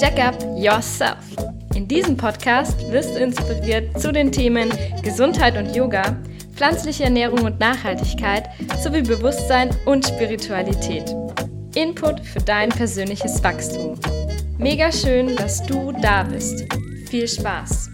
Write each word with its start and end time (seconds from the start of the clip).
Jack 0.00 0.18
up 0.18 0.34
yourself. 0.56 1.18
In 1.76 1.86
diesem 1.86 2.16
Podcast 2.16 2.90
wirst 2.90 3.14
du 3.14 3.20
inspiriert 3.20 4.00
zu 4.00 4.10
den 4.10 4.32
Themen 4.32 4.68
Gesundheit 5.04 5.56
und 5.56 5.76
Yoga, 5.76 6.16
pflanzliche 6.56 7.04
Ernährung 7.04 7.44
und 7.44 7.60
Nachhaltigkeit 7.60 8.48
sowie 8.82 9.02
Bewusstsein 9.02 9.70
und 9.86 10.08
Spiritualität. 10.08 11.14
Input 11.76 12.18
für 12.20 12.40
dein 12.40 12.70
persönliches 12.70 13.44
Wachstum. 13.44 13.94
Mega 14.58 14.90
schön, 14.90 15.36
dass 15.36 15.62
du 15.62 15.92
da 15.92 16.24
bist. 16.24 16.66
Viel 17.08 17.28
Spaß! 17.28 17.90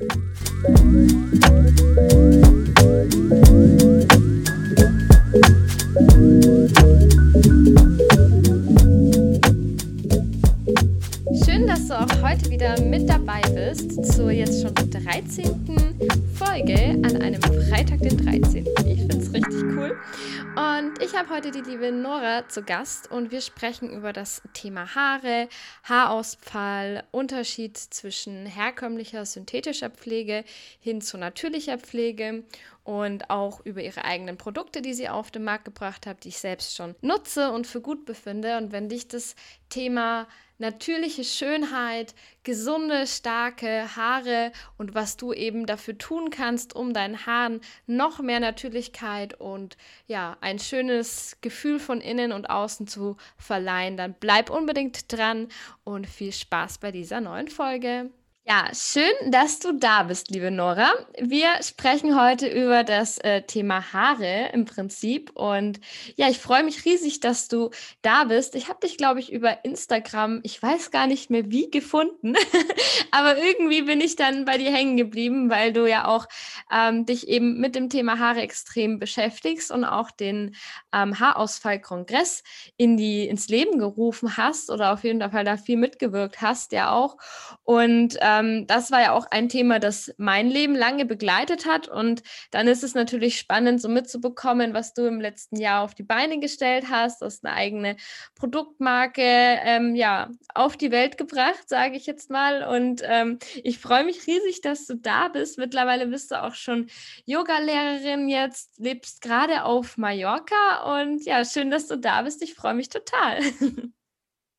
Habe 21.24 21.37
heute 21.37 21.52
die 21.52 21.70
liebe 21.70 21.91
Nora 21.91 22.48
zu 22.48 22.62
Gast 22.62 23.10
und 23.10 23.30
wir 23.30 23.41
sprechen 23.41 23.88
über 23.88 24.12
das 24.12 24.42
Thema 24.52 24.95
Haare, 24.95 25.48
Haarausfall, 25.84 27.05
Unterschied 27.12 27.78
zwischen 27.78 28.45
herkömmlicher 28.45 29.24
synthetischer 29.24 29.88
Pflege 29.88 30.44
hin 30.81 31.00
zu 31.00 31.16
natürlicher 31.16 31.78
Pflege 31.78 32.44
und 32.85 33.31
auch 33.31 33.65
über 33.65 33.83
ihre 33.83 34.05
eigenen 34.05 34.37
Produkte, 34.37 34.83
die 34.83 34.95
sie 34.95 35.09
auf 35.09 35.31
den 35.31 35.43
Markt 35.43 35.65
gebracht 35.65 36.07
hat, 36.07 36.25
die 36.25 36.29
ich 36.29 36.39
selbst 36.39 36.77
schon 36.77 36.95
nutze 37.01 37.51
und 37.51 37.67
für 37.67 37.81
gut 37.81 38.05
befinde. 38.05 38.59
Und 38.59 38.73
wenn 38.73 38.91
dich 38.91 39.09
das 39.09 39.35
Thema 39.71 40.29
natürliche 40.59 41.25
Schönheit, 41.25 42.15
gesunde, 42.43 43.07
starke 43.07 43.97
Haare 43.97 44.53
und 44.77 44.95
was 44.95 45.17
du 45.17 45.33
eben 45.33 45.67
dafür 45.67 45.97
tun 45.97 46.31
kannst, 46.31 46.77
um 46.77 46.93
deinen 46.93 47.27
Haaren 47.27 47.61
noch 47.87 48.21
mehr 48.21 48.41
Natürlichkeit 48.41 49.35
und 49.41 49.77
ja, 50.07 50.37
ein 50.43 50.59
schönes 50.59 51.39
Gefühl 51.41 51.81
von 51.81 52.01
innen 52.01 52.33
und 52.33 52.51
außen 52.51 52.87
zu 52.87 53.17
verleihen, 53.37 53.97
dann 53.97 54.15
bleib 54.21 54.51
unbedingt 54.51 55.11
dran 55.12 55.49
und 55.85 56.07
viel 56.07 56.33
Spaß 56.33 56.79
bei 56.79 56.93
dieser 56.93 57.21
neuen 57.21 57.49
Folge. 57.49 58.11
Ja, 58.47 58.69
schön, 58.75 59.31
dass 59.31 59.59
du 59.59 59.73
da 59.73 60.03
bist, 60.03 60.28
liebe 60.28 60.50
Nora. 60.50 60.92
Wir 61.19 61.48
sprechen 61.62 62.20
heute 62.20 62.47
über 62.47 62.84
das 62.84 63.17
äh, 63.17 63.41
Thema 63.41 63.95
Haare 63.95 64.50
im 64.53 64.67
Prinzip. 64.67 65.31
Und 65.34 65.81
ja, 66.17 66.28
ich 66.28 66.39
freue 66.39 66.62
mich 66.62 66.84
riesig, 66.84 67.20
dass 67.20 67.48
du 67.48 67.70
da 68.03 68.25
bist. 68.25 68.55
Ich 68.55 68.69
habe 68.69 68.81
dich, 68.81 68.98
glaube 68.98 69.20
ich, 69.20 69.33
über 69.33 69.65
Instagram, 69.65 70.41
ich 70.42 70.62
weiß 70.62 70.91
gar 70.91 71.06
nicht 71.06 71.31
mehr 71.31 71.50
wie, 71.50 71.70
gefunden. 71.70 72.34
Aber 73.12 73.39
irgendwie 73.39 73.81
bin 73.81 74.03
ich 74.03 74.15
dann 74.17 74.45
bei 74.45 74.59
dir 74.59 74.70
hängen 74.70 74.98
geblieben, 74.98 75.48
weil 75.48 75.72
du 75.72 75.87
ja 75.89 76.06
auch 76.06 76.27
ähm, 76.70 77.06
dich 77.06 77.28
eben 77.28 77.59
mit 77.61 77.75
dem 77.75 77.89
Thema 77.89 78.19
Haare 78.19 78.42
extrem 78.42 78.98
beschäftigst 78.98 79.70
und 79.70 79.87
auch 79.87 80.11
den 80.11 80.55
ähm, 80.92 81.19
Haarausfall-Kongress 81.19 82.42
in 82.77 82.98
die, 82.98 83.27
ins 83.27 83.48
Leben 83.48 83.78
gerufen 83.78 84.37
hast 84.37 84.70
oder 84.70 84.92
auf 84.92 85.03
jeden 85.03 85.22
Fall 85.31 85.45
da 85.45 85.56
viel 85.56 85.78
mitgewirkt 85.78 86.42
hast, 86.42 86.72
ja 86.72 86.92
auch. 86.92 87.17
Und 87.62 88.19
ähm, 88.20 88.34
ähm, 88.41 88.67
das 88.67 88.91
war 88.91 89.01
ja 89.01 89.13
auch 89.13 89.27
ein 89.31 89.49
Thema, 89.49 89.79
das 89.79 90.13
mein 90.19 90.49
Leben 90.49 90.75
lange 90.75 91.05
begleitet 91.05 91.67
hat. 91.67 91.89
Und 91.89 92.23
dann 92.51 92.69
ist 92.69 92.85
es 92.85 92.95
natürlich 92.95 93.39
spannend, 93.39 93.81
so 93.81 93.89
mitzubekommen, 93.89 94.75
was 94.75 94.95
du 94.95 95.06
im 95.06 95.21
letzten 95.21 95.56
Jahr 95.56 95.83
auf 95.83 95.95
die 95.95 96.03
Beine 96.03 96.39
gestellt 96.41 96.87
hast, 96.91 97.21
hast 97.21 97.44
eine 97.44 97.55
eigene 97.55 97.97
Produktmarke 98.34 99.23
ähm, 99.23 99.94
ja, 99.94 100.31
auf 100.55 100.77
die 100.77 100.91
Welt 100.91 101.19
gebracht, 101.19 101.69
sage 101.69 101.97
ich 101.97 102.06
jetzt 102.06 102.31
mal. 102.31 102.65
Und 102.65 103.03
ähm, 103.05 103.39
ich 103.62 103.78
freue 103.78 104.05
mich 104.05 104.27
riesig, 104.27 104.61
dass 104.61 104.87
du 104.87 104.94
da 104.97 105.28
bist. 105.28 105.59
Mittlerweile 105.59 106.06
bist 106.06 106.31
du 106.31 106.43
auch 106.43 106.55
schon 106.55 106.89
Yoga-Lehrerin 107.27 108.28
jetzt, 108.28 108.78
lebst 108.78 109.21
gerade 109.21 109.65
auf 109.65 109.97
Mallorca. 109.97 111.00
Und 111.00 111.25
ja, 111.25 111.44
schön, 111.44 111.71
dass 111.71 111.89
du 111.89 111.97
da 111.97 112.23
bist. 112.23 112.43
Ich 112.43 112.55
freue 112.55 112.75
mich 112.75 112.89
total. 112.89 113.41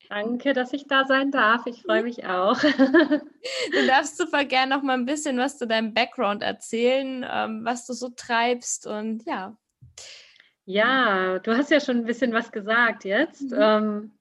Danke, 0.10 0.54
dass 0.54 0.74
ich 0.74 0.88
da 0.88 1.06
sein 1.06 1.32
darf. 1.32 1.66
Ich 1.66 1.82
freue 1.82 2.04
mich 2.04 2.26
auch. 2.26 2.62
Du 3.72 3.88
darfst 3.88 4.18
super 4.18 4.44
gerne 4.44 4.76
noch 4.76 4.82
mal 4.82 4.94
ein 4.94 5.06
bisschen 5.06 5.38
was 5.38 5.58
zu 5.58 5.68
deinem 5.68 5.94
Background 5.94 6.42
erzählen, 6.42 7.24
ähm, 7.30 7.64
was 7.64 7.86
du 7.86 7.94
so 7.94 8.10
treibst 8.10 8.88
und 8.88 9.24
ja. 9.26 9.56
Ja, 10.66 11.38
du 11.40 11.56
hast 11.56 11.70
ja 11.70 11.80
schon 11.80 11.98
ein 11.98 12.06
bisschen 12.06 12.34
was 12.34 12.52
gesagt 12.52 13.06
jetzt. 13.06 13.52
Mhm. 13.52 13.58
Ähm, 13.60 14.12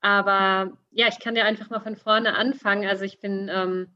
aber 0.00 0.78
ja, 0.92 1.08
ich 1.08 1.18
kann 1.18 1.34
ja 1.34 1.44
einfach 1.44 1.70
mal 1.70 1.80
von 1.80 1.96
vorne 1.96 2.36
anfangen. 2.36 2.88
Also 2.88 3.04
ich 3.04 3.18
bin 3.18 3.50
ähm, 3.52 3.88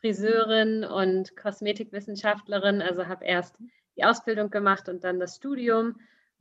Friseurin 0.00 0.84
und 0.84 1.36
Kosmetikwissenschaftlerin, 1.36 2.82
also 2.82 3.06
habe 3.06 3.24
erst 3.24 3.56
die 3.96 4.04
Ausbildung 4.04 4.50
gemacht 4.50 4.88
und 4.88 5.04
dann 5.04 5.18
das 5.18 5.36
Studium. 5.36 5.96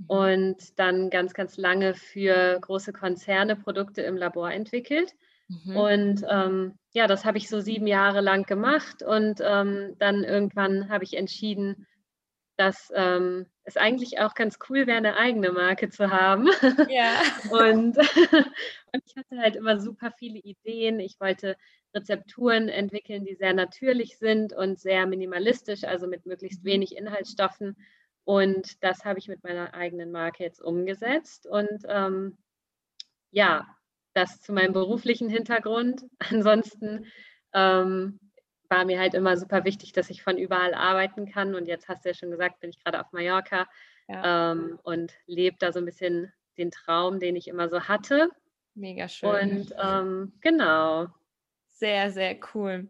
Und 0.05 0.79
dann 0.79 1.09
ganz, 1.09 1.33
ganz 1.33 1.57
lange 1.57 1.95
für 1.95 2.59
große 2.61 2.93
Konzerne 2.93 3.55
Produkte 3.55 4.03
im 4.03 4.15
Labor 4.15 4.51
entwickelt. 4.51 5.13
Mhm. 5.47 5.75
Und 5.75 6.25
ähm, 6.29 6.73
ja, 6.93 7.07
das 7.07 7.25
habe 7.25 7.37
ich 7.37 7.49
so 7.49 7.59
sieben 7.61 7.87
Jahre 7.87 8.21
lang 8.21 8.43
gemacht 8.43 9.01
und 9.01 9.41
ähm, 9.43 9.95
dann 9.97 10.23
irgendwann 10.23 10.89
habe 10.89 11.03
ich 11.03 11.15
entschieden, 11.15 11.87
dass 12.57 12.91
ähm, 12.95 13.45
es 13.63 13.77
eigentlich 13.77 14.19
auch 14.19 14.33
ganz 14.33 14.57
cool 14.67 14.87
wäre, 14.87 14.97
eine 14.97 15.15
eigene 15.15 15.51
Marke 15.51 15.89
zu 15.89 16.09
haben. 16.09 16.49
Ja. 16.89 17.21
und, 17.51 17.97
und 18.93 19.03
ich 19.05 19.15
hatte 19.15 19.37
halt 19.37 19.55
immer 19.55 19.79
super 19.79 20.11
viele 20.17 20.39
Ideen. 20.39 20.99
Ich 20.99 21.19
wollte 21.19 21.55
Rezepturen 21.93 22.67
entwickeln, 22.67 23.25
die 23.25 23.35
sehr 23.35 23.53
natürlich 23.53 24.17
sind 24.17 24.53
und 24.53 24.79
sehr 24.79 25.05
minimalistisch, 25.05 25.83
also 25.83 26.07
mit 26.07 26.25
möglichst 26.25 26.63
mhm. 26.63 26.69
wenig 26.69 26.97
Inhaltsstoffen. 26.97 27.77
Und 28.27 28.83
das 28.83 29.05
habe 29.05 29.19
ich 29.19 29.29
mit 29.29 29.41
meiner 29.45 29.73
eigenen 29.73 30.11
Marke 30.11 30.43
jetzt 30.43 30.61
umgesetzt. 30.61 31.47
Und 31.47 31.85
ähm, 31.87 32.37
ja, 33.31 33.65
das 34.13 34.41
zu 34.41 34.51
meinem 34.51 34.73
beruflichen 34.73 35.29
Hintergrund. 35.29 36.03
Ansonsten 36.19 37.05
ähm, 37.53 38.19
war 38.67 38.83
mir 38.83 38.99
halt 38.99 39.13
immer 39.13 39.37
super 39.37 39.63
wichtig, 39.63 39.93
dass 39.93 40.09
ich 40.09 40.23
von 40.23 40.37
überall 40.37 40.73
arbeiten 40.73 41.31
kann. 41.31 41.55
Und 41.55 41.69
jetzt 41.69 41.87
hast 41.87 42.03
du 42.03 42.09
ja 42.09 42.15
schon 42.15 42.29
gesagt, 42.29 42.59
bin 42.59 42.69
ich 42.69 42.83
gerade 42.83 42.99
auf 42.99 43.13
Mallorca 43.13 43.65
ja. 44.09 44.51
ähm, 44.51 44.77
und 44.83 45.13
lebe 45.25 45.55
da 45.57 45.71
so 45.71 45.79
ein 45.79 45.85
bisschen 45.85 46.33
den 46.57 46.69
Traum, 46.69 47.21
den 47.21 47.37
ich 47.37 47.47
immer 47.47 47.69
so 47.69 47.83
hatte. 47.83 48.29
Mega 48.75 49.07
schön. 49.07 49.29
Und 49.59 49.73
ähm, 49.81 50.33
genau. 50.41 51.07
Sehr, 51.69 52.11
sehr 52.11 52.37
cool. 52.53 52.89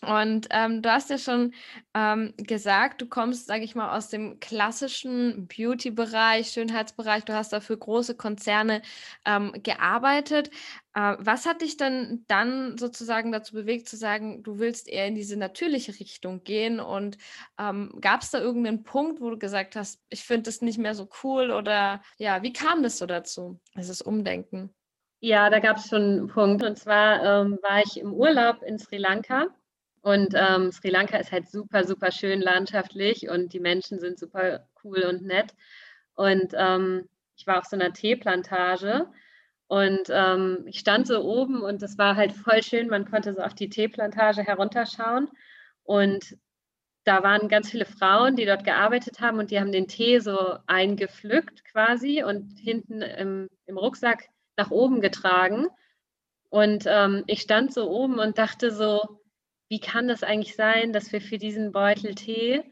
Und 0.00 0.46
ähm, 0.50 0.80
du 0.80 0.92
hast 0.92 1.10
ja 1.10 1.18
schon 1.18 1.52
ähm, 1.94 2.32
gesagt, 2.36 3.00
du 3.00 3.06
kommst, 3.06 3.46
sage 3.46 3.64
ich 3.64 3.74
mal, 3.74 3.96
aus 3.96 4.08
dem 4.08 4.38
klassischen 4.38 5.48
Beauty-Bereich, 5.48 6.50
Schönheitsbereich. 6.50 7.24
Du 7.24 7.34
hast 7.34 7.52
dafür 7.52 7.76
große 7.76 8.16
Konzerne 8.16 8.82
ähm, 9.24 9.52
gearbeitet. 9.62 10.50
Äh, 10.94 11.16
was 11.18 11.46
hat 11.46 11.62
dich 11.62 11.76
dann 11.76 12.24
dann 12.28 12.78
sozusagen 12.78 13.32
dazu 13.32 13.54
bewegt, 13.54 13.88
zu 13.88 13.96
sagen, 13.96 14.44
du 14.44 14.60
willst 14.60 14.88
eher 14.88 15.06
in 15.06 15.16
diese 15.16 15.36
natürliche 15.36 15.98
Richtung 15.98 16.44
gehen? 16.44 16.78
Und 16.78 17.18
ähm, 17.58 17.92
gab 18.00 18.22
es 18.22 18.30
da 18.30 18.38
irgendeinen 18.38 18.84
Punkt, 18.84 19.20
wo 19.20 19.30
du 19.30 19.38
gesagt 19.38 19.74
hast, 19.74 20.00
ich 20.10 20.22
finde 20.22 20.44
das 20.44 20.62
nicht 20.62 20.78
mehr 20.78 20.94
so 20.94 21.08
cool? 21.24 21.50
Oder 21.50 22.02
ja, 22.18 22.42
wie 22.42 22.52
kam 22.52 22.84
das 22.84 22.98
so 22.98 23.06
dazu, 23.06 23.58
dieses 23.76 24.00
Umdenken? 24.00 24.72
Ja, 25.20 25.50
da 25.50 25.58
gab 25.58 25.78
es 25.78 25.88
schon 25.88 26.02
einen 26.02 26.28
Punkt. 26.28 26.62
Und 26.62 26.78
zwar 26.78 27.24
ähm, 27.24 27.58
war 27.62 27.82
ich 27.84 27.98
im 27.98 28.12
Urlaub 28.12 28.62
in 28.62 28.78
Sri 28.78 28.98
Lanka 28.98 29.48
und 30.08 30.32
ähm, 30.34 30.72
Sri 30.72 30.88
Lanka 30.88 31.18
ist 31.18 31.32
halt 31.32 31.50
super, 31.50 31.84
super 31.84 32.10
schön 32.10 32.40
landschaftlich 32.40 33.28
und 33.28 33.52
die 33.52 33.60
Menschen 33.60 33.98
sind 34.00 34.18
super 34.18 34.66
cool 34.82 35.02
und 35.02 35.22
nett. 35.22 35.54
Und 36.14 36.54
ähm, 36.56 37.06
ich 37.36 37.46
war 37.46 37.58
auf 37.58 37.66
so 37.66 37.76
einer 37.76 37.92
Teeplantage 37.92 39.06
und 39.66 40.08
ähm, 40.08 40.64
ich 40.64 40.78
stand 40.78 41.06
so 41.06 41.22
oben 41.22 41.60
und 41.60 41.82
es 41.82 41.98
war 41.98 42.16
halt 42.16 42.32
voll 42.32 42.62
schön. 42.62 42.88
Man 42.88 43.04
konnte 43.04 43.34
so 43.34 43.42
auf 43.42 43.52
die 43.54 43.68
Teeplantage 43.68 44.42
herunterschauen. 44.42 45.28
Und 45.82 46.38
da 47.04 47.22
waren 47.22 47.48
ganz 47.48 47.70
viele 47.70 47.84
Frauen, 47.84 48.34
die 48.34 48.46
dort 48.46 48.64
gearbeitet 48.64 49.20
haben 49.20 49.38
und 49.38 49.50
die 49.50 49.60
haben 49.60 49.72
den 49.72 49.88
Tee 49.88 50.20
so 50.20 50.56
eingepflückt 50.66 51.66
quasi 51.66 52.22
und 52.22 52.58
hinten 52.58 53.02
im, 53.02 53.50
im 53.66 53.76
Rucksack 53.76 54.30
nach 54.56 54.70
oben 54.70 55.02
getragen. 55.02 55.66
Und 56.48 56.84
ähm, 56.86 57.24
ich 57.26 57.42
stand 57.42 57.74
so 57.74 57.90
oben 57.90 58.18
und 58.18 58.38
dachte 58.38 58.70
so, 58.70 59.18
wie 59.68 59.80
kann 59.80 60.08
das 60.08 60.22
eigentlich 60.22 60.56
sein, 60.56 60.92
dass 60.92 61.12
wir 61.12 61.20
für 61.20 61.38
diesen 61.38 61.72
Beutel 61.72 62.14
Tee 62.14 62.62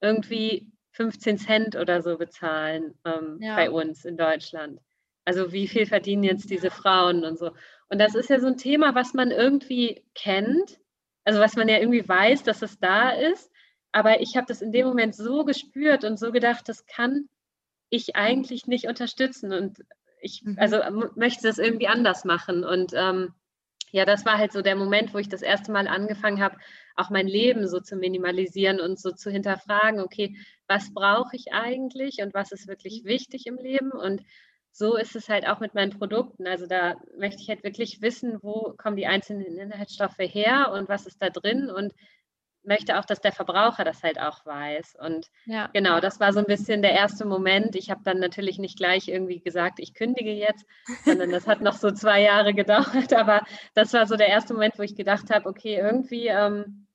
irgendwie 0.00 0.70
15 0.92 1.38
Cent 1.38 1.76
oder 1.76 2.02
so 2.02 2.18
bezahlen 2.18 2.94
ähm, 3.04 3.38
ja. 3.40 3.56
bei 3.56 3.70
uns 3.70 4.04
in 4.04 4.16
Deutschland? 4.16 4.80
Also 5.24 5.52
wie 5.52 5.68
viel 5.68 5.86
verdienen 5.86 6.24
jetzt 6.24 6.50
diese 6.50 6.70
Frauen 6.70 7.24
und 7.24 7.38
so? 7.38 7.52
Und 7.88 7.98
das 7.98 8.14
ist 8.14 8.30
ja 8.30 8.40
so 8.40 8.48
ein 8.48 8.56
Thema, 8.56 8.94
was 8.94 9.14
man 9.14 9.30
irgendwie 9.30 10.04
kennt, 10.14 10.80
also 11.24 11.40
was 11.40 11.56
man 11.56 11.68
ja 11.68 11.78
irgendwie 11.78 12.06
weiß, 12.06 12.42
dass 12.42 12.62
es 12.62 12.78
da 12.78 13.10
ist. 13.10 13.50
Aber 13.92 14.20
ich 14.20 14.36
habe 14.36 14.46
das 14.46 14.62
in 14.62 14.72
dem 14.72 14.86
Moment 14.86 15.14
so 15.14 15.44
gespürt 15.44 16.04
und 16.04 16.18
so 16.18 16.32
gedacht, 16.32 16.68
das 16.68 16.86
kann 16.86 17.28
ich 17.90 18.16
eigentlich 18.16 18.66
nicht 18.66 18.88
unterstützen. 18.88 19.52
Und 19.52 19.84
ich 20.20 20.42
mhm. 20.42 20.56
also 20.58 20.78
möchte 21.14 21.46
das 21.46 21.58
irgendwie 21.58 21.88
anders 21.88 22.24
machen. 22.24 22.64
Und 22.64 22.92
ähm, 22.94 23.34
ja, 23.92 24.06
das 24.06 24.24
war 24.24 24.38
halt 24.38 24.52
so 24.52 24.62
der 24.62 24.74
Moment, 24.74 25.14
wo 25.14 25.18
ich 25.18 25.28
das 25.28 25.42
erste 25.42 25.70
Mal 25.70 25.86
angefangen 25.86 26.42
habe, 26.42 26.56
auch 26.96 27.10
mein 27.10 27.28
Leben 27.28 27.68
so 27.68 27.78
zu 27.78 27.96
minimalisieren 27.96 28.80
und 28.80 28.98
so 28.98 29.12
zu 29.12 29.30
hinterfragen, 29.30 30.00
okay, 30.00 30.36
was 30.66 30.92
brauche 30.92 31.36
ich 31.36 31.52
eigentlich 31.52 32.18
und 32.22 32.34
was 32.34 32.52
ist 32.52 32.68
wirklich 32.68 33.04
wichtig 33.04 33.46
im 33.46 33.56
Leben? 33.56 33.92
Und 33.92 34.22
so 34.72 34.96
ist 34.96 35.14
es 35.14 35.28
halt 35.28 35.46
auch 35.46 35.60
mit 35.60 35.74
meinen 35.74 35.96
Produkten. 35.98 36.46
Also 36.46 36.66
da 36.66 36.96
möchte 37.18 37.42
ich 37.42 37.48
halt 37.50 37.62
wirklich 37.64 38.00
wissen, 38.00 38.38
wo 38.42 38.74
kommen 38.78 38.96
die 38.96 39.06
einzelnen 39.06 39.58
Inhaltsstoffe 39.58 40.18
her 40.18 40.72
und 40.72 40.88
was 40.88 41.06
ist 41.06 41.20
da 41.20 41.28
drin 41.28 41.70
und 41.70 41.92
möchte 42.64 42.98
auch, 42.98 43.04
dass 43.04 43.20
der 43.20 43.32
Verbraucher 43.32 43.84
das 43.84 44.02
halt 44.02 44.20
auch 44.20 44.44
weiß. 44.46 44.96
Und 45.00 45.30
ja. 45.46 45.68
genau, 45.72 46.00
das 46.00 46.20
war 46.20 46.32
so 46.32 46.38
ein 46.38 46.46
bisschen 46.46 46.82
der 46.82 46.92
erste 46.92 47.24
Moment. 47.24 47.76
Ich 47.76 47.90
habe 47.90 48.02
dann 48.04 48.18
natürlich 48.18 48.58
nicht 48.58 48.76
gleich 48.76 49.08
irgendwie 49.08 49.40
gesagt, 49.40 49.78
ich 49.80 49.94
kündige 49.94 50.32
jetzt, 50.32 50.66
sondern 51.04 51.30
das 51.30 51.46
hat 51.46 51.60
noch 51.60 51.74
so 51.74 51.90
zwei 51.90 52.22
Jahre 52.22 52.54
gedauert. 52.54 53.12
Aber 53.12 53.42
das 53.74 53.92
war 53.92 54.06
so 54.06 54.16
der 54.16 54.28
erste 54.28 54.54
Moment, 54.54 54.78
wo 54.78 54.82
ich 54.82 54.94
gedacht 54.94 55.30
habe, 55.30 55.48
okay, 55.48 55.76
irgendwie 55.76 56.28
ähm, 56.28 56.86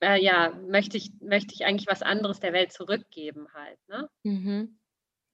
äh, 0.00 0.22
ja, 0.22 0.50
möchte 0.68 0.96
ich, 0.96 1.12
möchte 1.20 1.54
ich 1.54 1.64
eigentlich 1.64 1.88
was 1.88 2.02
anderes 2.02 2.40
der 2.40 2.52
Welt 2.52 2.72
zurückgeben 2.72 3.48
halt. 3.54 3.78
Ne? 3.88 4.08
Mhm. 4.22 4.78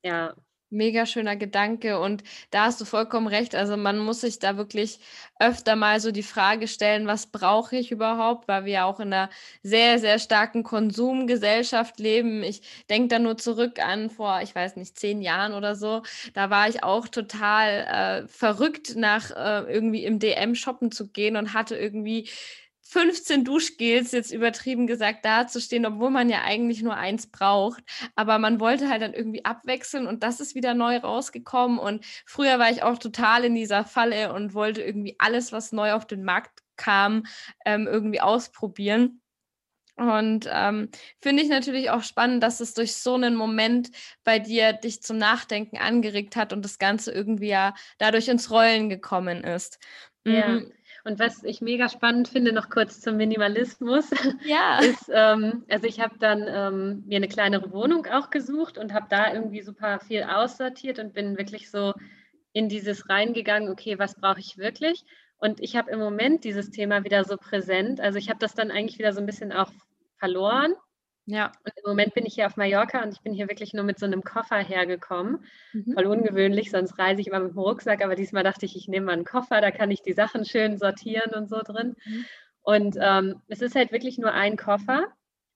Ja. 0.02 0.34
Mega 0.74 1.06
schöner 1.06 1.36
Gedanke 1.36 1.98
und 1.98 2.22
da 2.50 2.64
hast 2.66 2.80
du 2.80 2.84
vollkommen 2.84 3.26
recht. 3.26 3.54
Also 3.54 3.76
man 3.76 3.98
muss 3.98 4.20
sich 4.20 4.38
da 4.38 4.56
wirklich 4.56 4.98
öfter 5.38 5.76
mal 5.76 6.00
so 6.00 6.10
die 6.12 6.22
Frage 6.22 6.68
stellen, 6.68 7.06
was 7.06 7.26
brauche 7.26 7.76
ich 7.76 7.90
überhaupt, 7.90 8.48
weil 8.48 8.64
wir 8.64 8.72
ja 8.72 8.84
auch 8.84 9.00
in 9.00 9.12
einer 9.12 9.30
sehr, 9.62 9.98
sehr 9.98 10.18
starken 10.18 10.62
Konsumgesellschaft 10.62 11.98
leben. 11.98 12.42
Ich 12.42 12.62
denke 12.90 13.08
da 13.08 13.18
nur 13.18 13.36
zurück 13.38 13.78
an 13.84 14.10
vor, 14.10 14.40
ich 14.42 14.54
weiß 14.54 14.76
nicht, 14.76 14.98
zehn 14.98 15.22
Jahren 15.22 15.54
oder 15.54 15.74
so. 15.76 16.02
Da 16.34 16.50
war 16.50 16.68
ich 16.68 16.82
auch 16.82 17.08
total 17.08 18.24
äh, 18.24 18.28
verrückt, 18.28 18.96
nach 18.96 19.30
äh, 19.30 19.72
irgendwie 19.72 20.04
im 20.04 20.18
DM 20.18 20.54
shoppen 20.54 20.90
zu 20.92 21.08
gehen 21.08 21.36
und 21.36 21.54
hatte 21.54 21.76
irgendwie 21.76 22.28
15 22.84 23.44
Duschgels, 23.44 24.12
jetzt 24.12 24.30
übertrieben 24.30 24.86
gesagt, 24.86 25.24
dazustehen, 25.24 25.86
obwohl 25.86 26.10
man 26.10 26.28
ja 26.28 26.42
eigentlich 26.42 26.82
nur 26.82 26.96
eins 26.96 27.26
braucht. 27.26 27.82
Aber 28.14 28.38
man 28.38 28.60
wollte 28.60 28.88
halt 28.88 29.02
dann 29.02 29.14
irgendwie 29.14 29.44
abwechseln 29.44 30.06
und 30.06 30.22
das 30.22 30.40
ist 30.40 30.54
wieder 30.54 30.74
neu 30.74 30.98
rausgekommen. 30.98 31.78
Und 31.78 32.04
früher 32.26 32.58
war 32.58 32.70
ich 32.70 32.82
auch 32.82 32.98
total 32.98 33.44
in 33.44 33.54
dieser 33.54 33.84
Falle 33.84 34.32
und 34.32 34.54
wollte 34.54 34.82
irgendwie 34.82 35.16
alles, 35.18 35.50
was 35.50 35.72
neu 35.72 35.92
auf 35.92 36.06
den 36.06 36.24
Markt 36.24 36.60
kam, 36.76 37.24
ähm, 37.64 37.86
irgendwie 37.86 38.20
ausprobieren. 38.20 39.20
Und 39.96 40.48
ähm, 40.50 40.90
finde 41.20 41.42
ich 41.44 41.48
natürlich 41.48 41.90
auch 41.90 42.02
spannend, 42.02 42.42
dass 42.42 42.58
es 42.60 42.74
durch 42.74 42.96
so 42.96 43.14
einen 43.14 43.36
Moment 43.36 43.90
bei 44.24 44.40
dir 44.40 44.72
dich 44.72 45.02
zum 45.02 45.18
Nachdenken 45.18 45.78
angeregt 45.78 46.34
hat 46.34 46.52
und 46.52 46.64
das 46.64 46.78
Ganze 46.78 47.12
irgendwie 47.12 47.48
ja 47.48 47.74
dadurch 47.98 48.28
ins 48.28 48.50
Rollen 48.50 48.88
gekommen 48.88 49.44
ist. 49.44 49.78
Ja. 50.24 50.48
Mhm. 50.48 50.72
Und 51.04 51.18
was 51.18 51.44
ich 51.44 51.60
mega 51.60 51.90
spannend 51.90 52.28
finde, 52.28 52.52
noch 52.52 52.70
kurz 52.70 53.00
zum 53.00 53.18
Minimalismus, 53.18 54.08
ja. 54.44 54.78
ist, 54.80 55.10
ähm, 55.12 55.64
also 55.68 55.86
ich 55.86 56.00
habe 56.00 56.18
dann 56.18 56.46
ähm, 56.48 57.04
mir 57.06 57.16
eine 57.16 57.28
kleinere 57.28 57.72
Wohnung 57.72 58.06
auch 58.06 58.30
gesucht 58.30 58.78
und 58.78 58.94
habe 58.94 59.06
da 59.10 59.32
irgendwie 59.32 59.60
super 59.60 60.00
viel 60.00 60.22
aussortiert 60.22 60.98
und 60.98 61.12
bin 61.12 61.36
wirklich 61.36 61.70
so 61.70 61.92
in 62.54 62.70
dieses 62.70 63.10
reingegangen, 63.10 63.68
okay, 63.68 63.98
was 63.98 64.14
brauche 64.14 64.40
ich 64.40 64.56
wirklich? 64.56 65.04
Und 65.36 65.60
ich 65.60 65.76
habe 65.76 65.90
im 65.90 65.98
Moment 65.98 66.44
dieses 66.44 66.70
Thema 66.70 67.04
wieder 67.04 67.24
so 67.24 67.36
präsent. 67.36 68.00
Also 68.00 68.18
ich 68.18 68.30
habe 68.30 68.38
das 68.38 68.54
dann 68.54 68.70
eigentlich 68.70 68.98
wieder 68.98 69.12
so 69.12 69.20
ein 69.20 69.26
bisschen 69.26 69.52
auch 69.52 69.70
verloren 70.16 70.74
ja. 71.26 71.52
Und 71.64 71.72
im 71.76 71.88
Moment 71.88 72.14
bin 72.14 72.26
ich 72.26 72.34
hier 72.34 72.46
auf 72.46 72.56
Mallorca 72.56 73.02
und 73.02 73.12
ich 73.12 73.20
bin 73.20 73.32
hier 73.32 73.48
wirklich 73.48 73.72
nur 73.72 73.84
mit 73.84 73.98
so 73.98 74.06
einem 74.06 74.22
Koffer 74.22 74.58
hergekommen. 74.58 75.44
Mhm. 75.72 75.94
Voll 75.94 76.06
ungewöhnlich, 76.06 76.70
sonst 76.70 76.98
reise 76.98 77.20
ich 77.20 77.28
immer 77.28 77.40
mit 77.40 77.52
dem 77.52 77.58
Rucksack, 77.58 78.04
aber 78.04 78.14
diesmal 78.14 78.44
dachte 78.44 78.66
ich, 78.66 78.76
ich 78.76 78.88
nehme 78.88 79.06
mal 79.06 79.12
einen 79.12 79.24
Koffer, 79.24 79.60
da 79.60 79.70
kann 79.70 79.90
ich 79.90 80.02
die 80.02 80.12
Sachen 80.12 80.44
schön 80.44 80.78
sortieren 80.78 81.32
und 81.32 81.48
so 81.48 81.60
drin. 81.62 81.96
Mhm. 82.04 82.24
Und 82.62 82.96
ähm, 83.00 83.42
es 83.48 83.60
ist 83.60 83.74
halt 83.74 83.92
wirklich 83.92 84.18
nur 84.18 84.32
ein 84.32 84.56
Koffer 84.56 85.06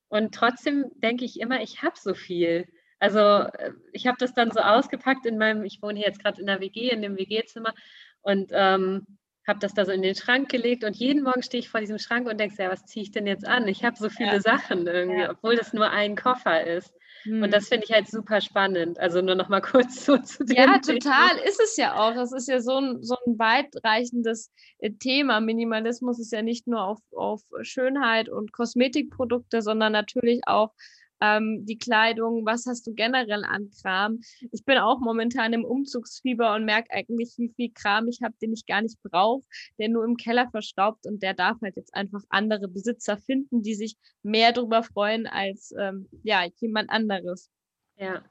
und 0.09 0.35
trotzdem 0.35 0.87
denke 0.97 1.25
ich 1.25 1.41
immer, 1.41 1.63
ich 1.63 1.83
habe 1.83 1.97
so 1.99 2.15
viel. 2.15 2.67
Also 2.99 3.19
äh, 3.19 3.73
ich 3.93 4.07
habe 4.07 4.17
das 4.19 4.35
dann 4.35 4.51
so 4.51 4.61
ausgepackt 4.61 5.27
in 5.27 5.39
meinem, 5.39 5.65
ich 5.65 5.83
wohne 5.83 5.99
hier 5.99 6.09
jetzt 6.09 6.23
gerade 6.23 6.41
in 6.41 6.47
der 6.47 6.61
WG, 6.61 6.91
in 6.91 7.03
dem 7.03 7.17
WG-Zimmer 7.17 7.75
und 8.23 8.51
ähm, 8.53 9.07
habe 9.49 9.59
das 9.59 9.75
da 9.75 9.85
so 9.85 9.93
in 9.93 10.03
den 10.03 10.15
Schrank 10.15 10.49
gelegt 10.49 10.85
und 10.85 10.97
jeden 10.97 11.23
Morgen 11.23 11.43
stehe 11.43 11.61
ich 11.61 11.69
vor 11.69 11.81
diesem 11.81 11.99
Schrank 11.99 12.29
und 12.29 12.39
denke, 12.39 12.63
ja, 12.63 12.71
was 12.71 12.87
ziehe 12.87 13.03
ich 13.03 13.11
denn 13.11 13.27
jetzt 13.27 13.47
an? 13.47 13.67
Ich 13.67 13.85
habe 13.85 13.97
so 13.97 14.09
viele 14.09 14.35
ja. 14.35 14.41
Sachen 14.41 14.87
irgendwie, 14.87 15.23
ja. 15.23 15.31
obwohl 15.31 15.57
das 15.57 15.73
nur 15.73 15.91
ein 15.91 16.17
Koffer 16.17 16.65
ist. 16.65 16.93
Hm. 17.23 17.43
Und 17.43 17.53
das 17.53 17.69
finde 17.69 17.85
ich 17.85 17.93
halt 17.93 18.09
super 18.09 18.41
spannend. 18.41 18.99
Also 19.01 19.21
nur 19.21 19.35
noch 19.35 19.49
mal 19.49 19.61
kurz 19.63 20.05
so 20.05 20.19
zu 20.19 20.45
dem 20.45 20.57
Ja, 20.57 20.79
total 20.79 21.37
ist 21.45 21.61
es 21.61 21.77
ja 21.77 21.97
auch. 21.97 22.15
Es 22.17 22.33
ist 22.33 22.49
ja 22.49 22.61
so 22.61 22.77
ein, 22.77 23.03
so 23.03 23.17
ein 23.27 23.39
weitreichendes 23.39 24.53
äh, 24.79 24.91
Thema. 24.91 25.41
Minimalismus 25.41 26.19
ist 26.21 26.33
ja 26.33 26.43
nicht 26.43 26.67
nur 26.67 26.83
auf, 26.83 26.99
auf 27.17 27.43
Schönheit 27.63 28.29
und 28.29 28.53
Kosmetikprodukte, 28.53 29.63
sondern 29.63 29.93
natürlich 29.93 30.43
auch 30.47 30.73
ähm, 31.21 31.65
die 31.67 31.79
Kleidung, 31.79 32.45
was 32.47 32.67
hast 32.67 32.87
du 32.87 32.95
generell 32.95 33.45
an 33.45 33.71
Kram. 33.81 34.21
Ich 34.53 34.65
bin 34.65 34.79
auch 34.79 35.01
momentan 35.01 35.53
im 35.53 35.65
Umzugsfieber 35.65 36.55
und 36.55 36.65
merke 36.65 36.91
eigentlich, 36.93 37.35
wie 37.37 37.53
viel 37.55 37.73
Kram 37.73 38.09
ich 38.09 38.21
habe, 38.23 38.35
den 38.41 38.53
ich 38.53 38.67
gar 38.67 38.83
nicht 38.83 38.99
brauche, 39.03 39.45
der 39.79 39.89
nur 39.89 40.05
im 40.05 40.17
Keller 40.17 40.49
verstaubt 40.51 41.07
und 41.07 41.23
der 41.23 41.35
darf 41.35 41.59
halt 41.63 41.77
jetzt 41.77 41.95
einfach 41.95 42.23
andere 42.29 42.69
Besitzer 42.69 43.17
finden, 43.19 43.63
die 43.63 43.75
sich 43.75 43.97
mehr 44.23 44.53
darüber 44.53 44.83
freuen 44.83 45.27
als 45.27 45.73
ähm, 45.79 46.09
ja, 46.23 46.45
jemand 46.61 46.91
anderes. 46.91 47.51
Ja. 47.97 48.23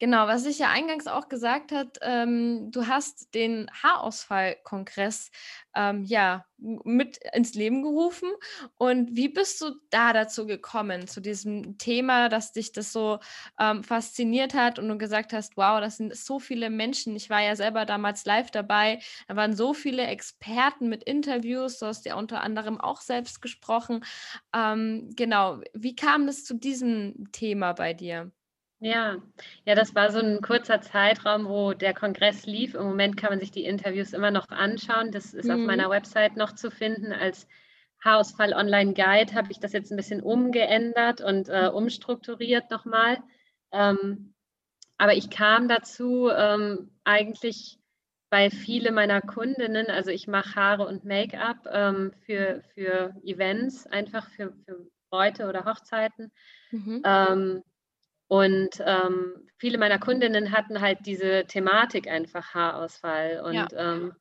Genau, 0.00 0.26
was 0.26 0.44
ich 0.44 0.58
ja 0.58 0.70
eingangs 0.70 1.06
auch 1.06 1.28
gesagt 1.28 1.70
hat, 1.70 1.98
ähm, 2.02 2.70
du 2.72 2.88
hast 2.88 3.32
den 3.32 3.70
Haarausfallkongress 3.82 5.30
ähm, 5.76 6.02
ja 6.04 6.44
mit 6.58 7.18
ins 7.32 7.54
Leben 7.54 7.82
gerufen. 7.82 8.28
Und 8.76 9.14
wie 9.16 9.28
bist 9.28 9.60
du 9.60 9.70
da 9.90 10.12
dazu 10.12 10.46
gekommen, 10.46 11.06
zu 11.06 11.20
diesem 11.20 11.78
Thema, 11.78 12.28
dass 12.28 12.52
dich 12.52 12.72
das 12.72 12.92
so 12.92 13.20
ähm, 13.60 13.84
fasziniert 13.84 14.52
hat 14.54 14.78
und 14.80 14.88
du 14.88 14.98
gesagt 14.98 15.32
hast, 15.32 15.56
wow, 15.56 15.80
das 15.80 15.96
sind 15.98 16.14
so 16.16 16.40
viele 16.40 16.70
Menschen. 16.70 17.14
Ich 17.14 17.30
war 17.30 17.40
ja 17.40 17.54
selber 17.54 17.86
damals 17.86 18.24
live 18.24 18.50
dabei. 18.50 18.98
Da 19.28 19.36
waren 19.36 19.54
so 19.54 19.74
viele 19.74 20.06
Experten 20.06 20.88
mit 20.88 21.04
Interviews. 21.04 21.78
Du 21.78 21.86
hast 21.86 22.04
ja 22.04 22.16
unter 22.16 22.42
anderem 22.42 22.80
auch 22.80 23.00
selbst 23.00 23.40
gesprochen. 23.40 24.04
Ähm, 24.54 25.10
genau, 25.14 25.60
wie 25.72 25.94
kam 25.94 26.26
es 26.28 26.44
zu 26.44 26.54
diesem 26.54 27.30
Thema 27.32 27.72
bei 27.74 27.94
dir? 27.94 28.32
Ja, 28.84 29.16
ja, 29.64 29.74
das 29.74 29.94
war 29.94 30.12
so 30.12 30.18
ein 30.18 30.42
kurzer 30.42 30.82
Zeitraum, 30.82 31.48
wo 31.48 31.72
der 31.72 31.94
Kongress 31.94 32.44
lief. 32.44 32.74
Im 32.74 32.82
Moment 32.82 33.16
kann 33.16 33.30
man 33.30 33.40
sich 33.40 33.50
die 33.50 33.64
Interviews 33.64 34.12
immer 34.12 34.30
noch 34.30 34.50
anschauen. 34.50 35.10
Das 35.10 35.32
ist 35.32 35.46
mhm. 35.46 35.52
auf 35.52 35.60
meiner 35.60 35.88
Website 35.88 36.36
noch 36.36 36.52
zu 36.52 36.70
finden. 36.70 37.10
Als 37.10 37.48
Haarausfall 38.04 38.52
Online 38.52 38.92
Guide 38.92 39.34
habe 39.34 39.50
ich 39.50 39.58
das 39.58 39.72
jetzt 39.72 39.90
ein 39.90 39.96
bisschen 39.96 40.20
umgeändert 40.20 41.22
und 41.22 41.48
äh, 41.48 41.68
umstrukturiert 41.68 42.70
nochmal. 42.70 43.16
Ähm, 43.72 44.34
aber 44.98 45.14
ich 45.14 45.30
kam 45.30 45.66
dazu 45.66 46.28
ähm, 46.28 46.90
eigentlich, 47.04 47.78
weil 48.28 48.50
viele 48.50 48.92
meiner 48.92 49.22
Kundinnen, 49.22 49.86
also 49.86 50.10
ich 50.10 50.28
mache 50.28 50.56
Haare 50.56 50.86
und 50.86 51.06
Make-up 51.06 51.66
ähm, 51.72 52.12
für, 52.26 52.62
für 52.74 53.14
Events, 53.24 53.86
einfach 53.86 54.28
für, 54.28 54.52
für 54.66 54.86
Bräute 55.08 55.48
oder 55.48 55.64
Hochzeiten. 55.64 56.30
Mhm 56.70 57.00
ähm, 57.02 57.62
und 58.34 58.82
ähm, 58.84 59.32
viele 59.58 59.78
meiner 59.78 60.00
Kundinnen 60.00 60.50
hatten 60.50 60.80
halt 60.80 60.98
diese 61.06 61.44
Thematik 61.46 62.08
einfach 62.08 62.52
Haarausfall. 62.52 63.40
Und, 63.44 63.54
ja. 63.54 63.68
ähm, 63.76 64.12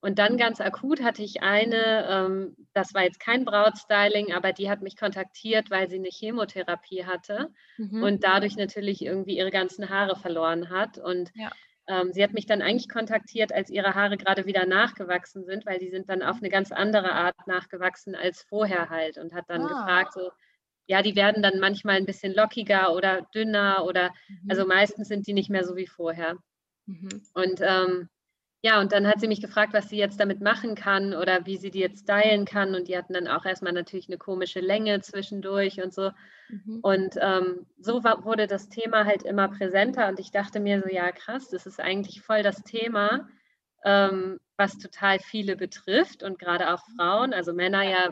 und 0.00 0.18
dann 0.18 0.38
ganz 0.38 0.62
akut 0.62 1.02
hatte 1.02 1.22
ich 1.22 1.42
eine, 1.42 2.06
ähm, 2.08 2.56
das 2.72 2.94
war 2.94 3.02
jetzt 3.02 3.20
kein 3.20 3.44
Brautstyling, 3.44 4.32
aber 4.32 4.54
die 4.54 4.70
hat 4.70 4.80
mich 4.80 4.96
kontaktiert, 4.96 5.70
weil 5.70 5.90
sie 5.90 5.96
eine 5.96 6.08
Chemotherapie 6.08 7.04
hatte 7.04 7.50
mhm. 7.76 8.02
und 8.02 8.24
dadurch 8.24 8.56
natürlich 8.56 9.04
irgendwie 9.04 9.36
ihre 9.36 9.50
ganzen 9.50 9.90
Haare 9.90 10.16
verloren 10.16 10.70
hat. 10.70 10.96
Und 10.96 11.30
ja. 11.34 11.50
Ähm, 11.88 12.12
sie 12.12 12.22
hat 12.22 12.32
mich 12.32 12.46
dann 12.46 12.62
eigentlich 12.62 12.88
kontaktiert, 12.88 13.52
als 13.52 13.68
ihre 13.68 13.94
Haare 13.94 14.16
gerade 14.16 14.46
wieder 14.46 14.64
nachgewachsen 14.64 15.44
sind, 15.44 15.66
weil 15.66 15.78
die 15.78 15.90
sind 15.90 16.08
dann 16.08 16.22
auf 16.22 16.36
eine 16.38 16.48
ganz 16.48 16.72
andere 16.72 17.12
Art 17.12 17.34
nachgewachsen 17.46 18.14
als 18.14 18.44
vorher 18.48 18.88
halt 18.88 19.18
und 19.18 19.34
hat 19.34 19.50
dann 19.50 19.62
ah. 19.62 19.66
gefragt, 19.66 20.14
so, 20.14 20.30
ja, 20.92 21.00
die 21.00 21.16
werden 21.16 21.42
dann 21.42 21.58
manchmal 21.58 21.96
ein 21.96 22.04
bisschen 22.04 22.34
lockiger 22.34 22.94
oder 22.94 23.22
dünner 23.34 23.86
oder 23.86 24.12
mhm. 24.28 24.50
also 24.50 24.66
meistens 24.66 25.08
sind 25.08 25.26
die 25.26 25.32
nicht 25.32 25.48
mehr 25.48 25.64
so 25.64 25.74
wie 25.74 25.86
vorher. 25.86 26.36
Mhm. 26.84 27.22
Und 27.32 27.60
ähm, 27.62 28.10
ja, 28.60 28.78
und 28.78 28.92
dann 28.92 29.06
hat 29.06 29.18
sie 29.18 29.26
mich 29.26 29.40
gefragt, 29.40 29.72
was 29.72 29.88
sie 29.88 29.96
jetzt 29.96 30.20
damit 30.20 30.42
machen 30.42 30.74
kann 30.74 31.14
oder 31.14 31.46
wie 31.46 31.56
sie 31.56 31.70
die 31.70 31.78
jetzt 31.78 32.02
stylen 32.02 32.44
kann. 32.44 32.74
Und 32.74 32.88
die 32.88 32.98
hatten 32.98 33.14
dann 33.14 33.26
auch 33.26 33.46
erstmal 33.46 33.72
natürlich 33.72 34.06
eine 34.08 34.18
komische 34.18 34.60
Länge 34.60 35.00
zwischendurch 35.00 35.82
und 35.82 35.94
so. 35.94 36.10
Mhm. 36.50 36.80
Und 36.82 37.14
ähm, 37.22 37.66
so 37.78 38.04
war, 38.04 38.26
wurde 38.26 38.46
das 38.46 38.68
Thema 38.68 39.06
halt 39.06 39.22
immer 39.22 39.48
präsenter. 39.48 40.08
Und 40.08 40.20
ich 40.20 40.30
dachte 40.30 40.60
mir 40.60 40.82
so, 40.82 40.90
ja, 40.90 41.10
krass, 41.10 41.48
das 41.48 41.64
ist 41.64 41.80
eigentlich 41.80 42.20
voll 42.20 42.42
das 42.42 42.62
Thema, 42.64 43.30
ähm, 43.82 44.40
was 44.58 44.78
total 44.78 45.20
viele 45.20 45.56
betrifft 45.56 46.22
und 46.22 46.38
gerade 46.38 46.74
auch 46.74 46.82
Frauen. 46.96 47.32
Also 47.32 47.54
Männer 47.54 47.82
ja 47.82 48.10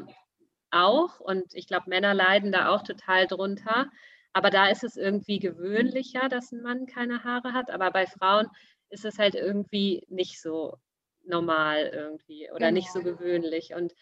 auch 0.71 1.21
und 1.21 1.55
ich 1.55 1.67
glaube, 1.67 1.89
Männer 1.89 2.15
leiden 2.15 2.53
da 2.53 2.69
auch 2.69 2.83
total 2.83 3.27
drunter. 3.27 3.91
Aber 4.33 4.51
da 4.51 4.69
ist 4.69 4.85
es 4.85 4.97
irgendwie 4.97 5.39
gewöhnlicher, 5.39 6.29
dass 6.29 6.53
ein 6.53 6.63
Mann 6.63 6.87
keine 6.87 7.25
Haare 7.25 7.53
hat. 7.53 7.71
Aber 7.71 7.91
bei 7.91 8.07
Frauen 8.07 8.47
ist 8.89 9.05
es 9.05 9.19
halt 9.19 9.35
irgendwie 9.35 10.05
nicht 10.09 10.41
so 10.41 10.77
normal 11.25 11.91
irgendwie 11.93 12.51
oder 12.51 12.69
genau. 12.69 12.73
nicht 12.73 12.93
so 12.93 13.01
genau. 13.01 13.17
gewöhnlich. 13.17 13.75
Und 13.75 13.95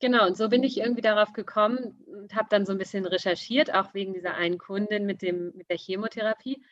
genau, 0.00 0.26
und 0.26 0.36
so 0.36 0.48
bin 0.48 0.62
ich 0.62 0.78
irgendwie 0.78 1.02
darauf 1.02 1.32
gekommen 1.32 2.02
und 2.06 2.34
habe 2.34 2.48
dann 2.50 2.66
so 2.66 2.72
ein 2.72 2.78
bisschen 2.78 3.06
recherchiert, 3.06 3.72
auch 3.72 3.94
wegen 3.94 4.12
dieser 4.12 4.34
einen 4.34 4.58
Kundin 4.58 5.06
mit, 5.06 5.22
dem, 5.22 5.52
mit 5.54 5.70
der 5.70 5.78
Chemotherapie. 5.78 6.62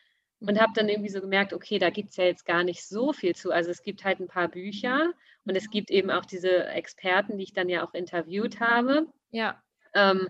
Und 0.40 0.60
habe 0.60 0.72
dann 0.74 0.88
irgendwie 0.88 1.10
so 1.10 1.20
gemerkt, 1.20 1.52
okay, 1.52 1.78
da 1.78 1.90
gibt 1.90 2.10
es 2.10 2.16
ja 2.16 2.24
jetzt 2.24 2.46
gar 2.46 2.62
nicht 2.62 2.86
so 2.86 3.12
viel 3.12 3.34
zu. 3.34 3.50
Also 3.50 3.70
es 3.70 3.82
gibt 3.82 4.04
halt 4.04 4.20
ein 4.20 4.28
paar 4.28 4.48
Bücher 4.48 5.12
und 5.44 5.56
es 5.56 5.68
gibt 5.68 5.90
eben 5.90 6.10
auch 6.10 6.24
diese 6.24 6.66
Experten, 6.68 7.38
die 7.38 7.44
ich 7.44 7.52
dann 7.52 7.68
ja 7.68 7.84
auch 7.84 7.92
interviewt 7.92 8.60
habe. 8.60 9.06
Ja. 9.30 9.60
Ähm, 9.94 10.28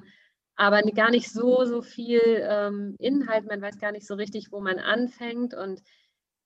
aber 0.56 0.82
gar 0.82 1.10
nicht 1.10 1.30
so, 1.30 1.64
so 1.64 1.82
viel 1.82 2.20
ähm, 2.24 2.96
Inhalt. 2.98 3.46
Man 3.46 3.62
weiß 3.62 3.78
gar 3.78 3.92
nicht 3.92 4.06
so 4.06 4.14
richtig, 4.14 4.50
wo 4.50 4.60
man 4.60 4.78
anfängt. 4.78 5.54
Und 5.54 5.82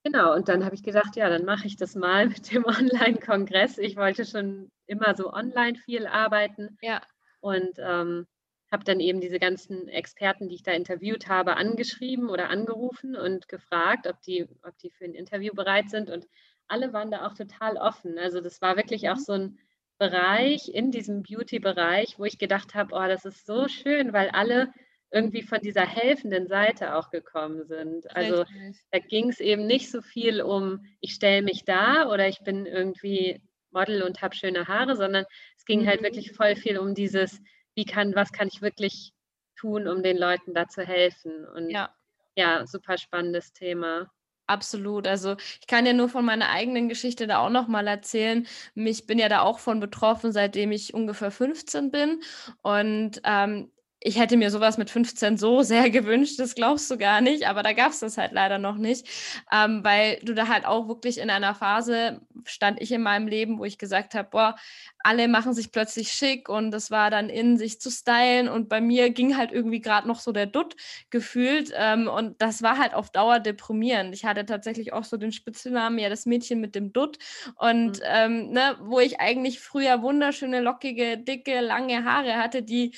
genau, 0.05 0.35
und 0.35 0.49
dann 0.49 0.65
habe 0.65 0.75
ich 0.75 0.83
gedacht, 0.83 1.17
ja, 1.17 1.31
dann 1.31 1.45
mache 1.45 1.67
ich 1.67 1.77
das 1.77 1.95
mal 1.95 2.29
mit 2.29 2.53
dem 2.53 2.65
Online-Kongress. 2.65 3.79
Ich 3.79 3.97
wollte 3.97 4.27
schon 4.27 4.71
immer 4.87 5.15
so 5.17 5.33
online 5.33 5.79
viel 5.79 6.07
arbeiten. 6.07 6.77
Ja. 6.83 7.01
Und 7.41 7.79
ähm, 7.79 8.27
habe 8.73 8.85
dann 8.85 9.01
eben 9.01 9.21
diese 9.21 9.39
ganzen 9.39 9.87
Experten, 9.89 10.49
die 10.49 10.57
ich 10.57 10.63
da 10.63 10.73
interviewt 10.73 11.29
habe, 11.29 11.57
angeschrieben 11.57 12.31
oder 12.31 12.49
angerufen 12.49 13.15
und 13.15 13.49
gefragt, 13.49 14.07
ob 14.07 14.21
die, 14.23 14.49
ob 14.63 14.77
die 14.79 14.91
für 14.91 15.05
ein 15.05 15.15
Interview 15.15 15.55
bereit 15.55 15.91
sind. 15.91 16.11
Und 16.11 16.27
alle 16.69 16.93
waren 16.93 17.11
da 17.11 17.27
auch 17.27 17.35
total 17.35 17.77
offen. 17.77 18.19
Also 18.19 18.41
das 18.41 18.63
war 18.63 18.77
wirklich 18.77 19.11
auch 19.11 19.17
mhm. 19.17 19.21
so 19.21 19.33
ein 19.35 19.59
Bereich, 19.99 20.69
in 20.69 20.91
diesem 20.91 21.23
Beauty-Bereich, 21.23 22.19
wo 22.19 22.25
ich 22.25 22.39
gedacht 22.39 22.75
habe, 22.75 22.95
oh, 22.95 23.07
das 23.07 23.25
ist 23.25 23.47
so 23.47 23.69
schön, 23.69 24.13
weil 24.13 24.31
alle 24.31 24.73
irgendwie 25.13 25.43
von 25.43 25.61
dieser 25.61 25.87
helfenden 25.87 26.49
Seite 26.49 26.97
auch 26.97 27.11
gekommen 27.11 27.65
sind. 27.67 28.11
Also 28.17 28.45
da 28.91 28.99
ging 28.99 29.29
es 29.29 29.39
eben 29.39 29.67
nicht 29.67 29.91
so 29.91 30.01
viel 30.01 30.41
um, 30.41 30.85
ich 31.01 31.13
stelle 31.13 31.43
mich 31.43 31.65
da 31.65 32.11
oder 32.11 32.27
ich 32.27 32.41
bin 32.41 32.65
irgendwie 32.65 33.41
Model 33.71 34.03
und 34.03 34.23
habe 34.23 34.35
schöne 34.35 34.67
Haare, 34.67 34.97
sondern 34.97 35.27
es 35.57 35.67
ging 35.67 35.87
halt 35.87 36.01
mhm. 36.01 36.05
halt 36.07 36.17
wirklich 36.17 36.33
voll 36.33 36.57
viel 36.57 36.79
um 36.79 36.95
dieses, 36.95 37.41
wie 37.75 37.85
kann, 37.85 38.15
was 38.15 38.33
kann 38.33 38.49
ich 38.49 38.63
wirklich 38.63 39.13
tun, 39.57 39.89
um 39.89 40.03
den 40.03 40.17
Leuten 40.19 40.55
da 40.55 40.69
zu 40.69 40.85
helfen. 40.85 41.47
Und 41.47 41.71
ja, 41.71 41.95
ja 42.37 42.67
super 42.67 42.99
spannendes 42.99 43.53
Thema. 43.53 44.11
Absolut. 44.47 45.07
Also 45.07 45.37
ich 45.61 45.67
kann 45.67 45.87
ja 45.87 45.93
nur 45.93 46.09
von 46.09 46.25
meiner 46.25 46.51
eigenen 46.51 46.89
Geschichte 46.89 47.27
da 47.27 47.39
auch 47.39 47.51
noch 47.51 47.69
mal 47.69 47.87
erzählen. 47.87 48.47
Ich 48.75 49.07
bin 49.07 49.19
ja 49.19 49.29
da 49.29 49.41
auch 49.41 49.59
von 49.59 49.81
betroffen, 49.81 50.33
seitdem 50.33 50.73
ich 50.73 50.95
ungefähr 50.95 51.31
15 51.31 51.91
bin. 51.91 52.21
Und 52.63 53.21
ähm, 53.25 53.71
ich 54.05 54.19
hätte 54.19 54.37
mir 54.37 54.51
sowas 54.51 54.79
mit 54.79 54.91
15 54.91 55.37
so 55.37 55.63
sehr 55.63 55.89
gewünscht, 55.91 56.39
das 56.39 56.55
glaubst 56.55 56.91
du 56.91 56.99
gar 56.99 57.21
nicht, 57.21 57.47
aber 57.47 57.63
da 57.63 57.73
gab 57.73 57.93
es 57.93 58.01
das 58.01 58.19
halt 58.19 58.33
leider 58.33 58.59
noch 58.59 58.77
nicht, 58.77 59.07
ähm, 59.53 59.85
weil 59.85 60.19
du 60.23 60.35
da 60.35 60.49
halt 60.49 60.67
auch 60.67 60.89
wirklich 60.89 61.19
in 61.19 61.31
einer 61.31 61.55
Phase 61.55 62.21
stand 62.45 62.81
ich 62.81 62.91
in 62.91 63.03
meinem 63.03 63.29
Leben, 63.29 63.59
wo 63.59 63.65
ich 63.65 63.79
gesagt 63.79 64.15
habe, 64.15 64.29
boah, 64.31 64.57
alle 64.99 65.29
machen 65.29 65.55
sich 65.55 65.73
plötzlich 65.73 66.13
schick 66.13 66.49
und 66.49 66.71
das 66.71 66.91
war 66.91 67.11
dann 67.11 67.29
in 67.29 67.57
sich 67.57 67.81
zu 67.81 67.91
stylen 67.91 68.49
und 68.49 68.69
bei 68.69 68.81
mir 68.81 69.11
ging 69.11 69.37
halt 69.37 69.53
irgendwie 69.53 69.81
gerade 69.81 70.09
noch 70.09 70.21
so 70.21 70.33
der 70.33 70.47
Dutt 70.47 70.77
gefühlt 71.11 71.73
ähm, 71.77 72.09
und 72.09 72.41
das 72.43 72.63
war 72.63 72.79
halt 72.79 72.95
auf 72.95 73.11
Dauer 73.11 73.41
deprimierend. 73.41 74.15
Ich 74.15 74.25
hatte 74.25 74.47
tatsächlich 74.47 74.93
auch 74.93 75.05
so 75.05 75.17
den 75.17 75.33
Spitznamen, 75.33 75.99
ja, 75.99 76.09
das 76.09 76.27
Mädchen 76.27 76.61
mit 76.61 76.75
dem 76.75 76.93
Dutt 76.93 77.19
und 77.57 77.99
mhm. 77.99 78.05
ähm, 78.05 78.51
ne, 78.51 78.77
wo 78.81 79.01
ich 79.01 79.21
eigentlich 79.21 79.61
früher 79.61 80.03
wunderschöne, 80.03 80.61
lockige, 80.61 81.19
dicke, 81.19 81.61
lange 81.61 82.05
Haare 82.05 82.37
hatte, 82.37 82.63
die 82.63 82.93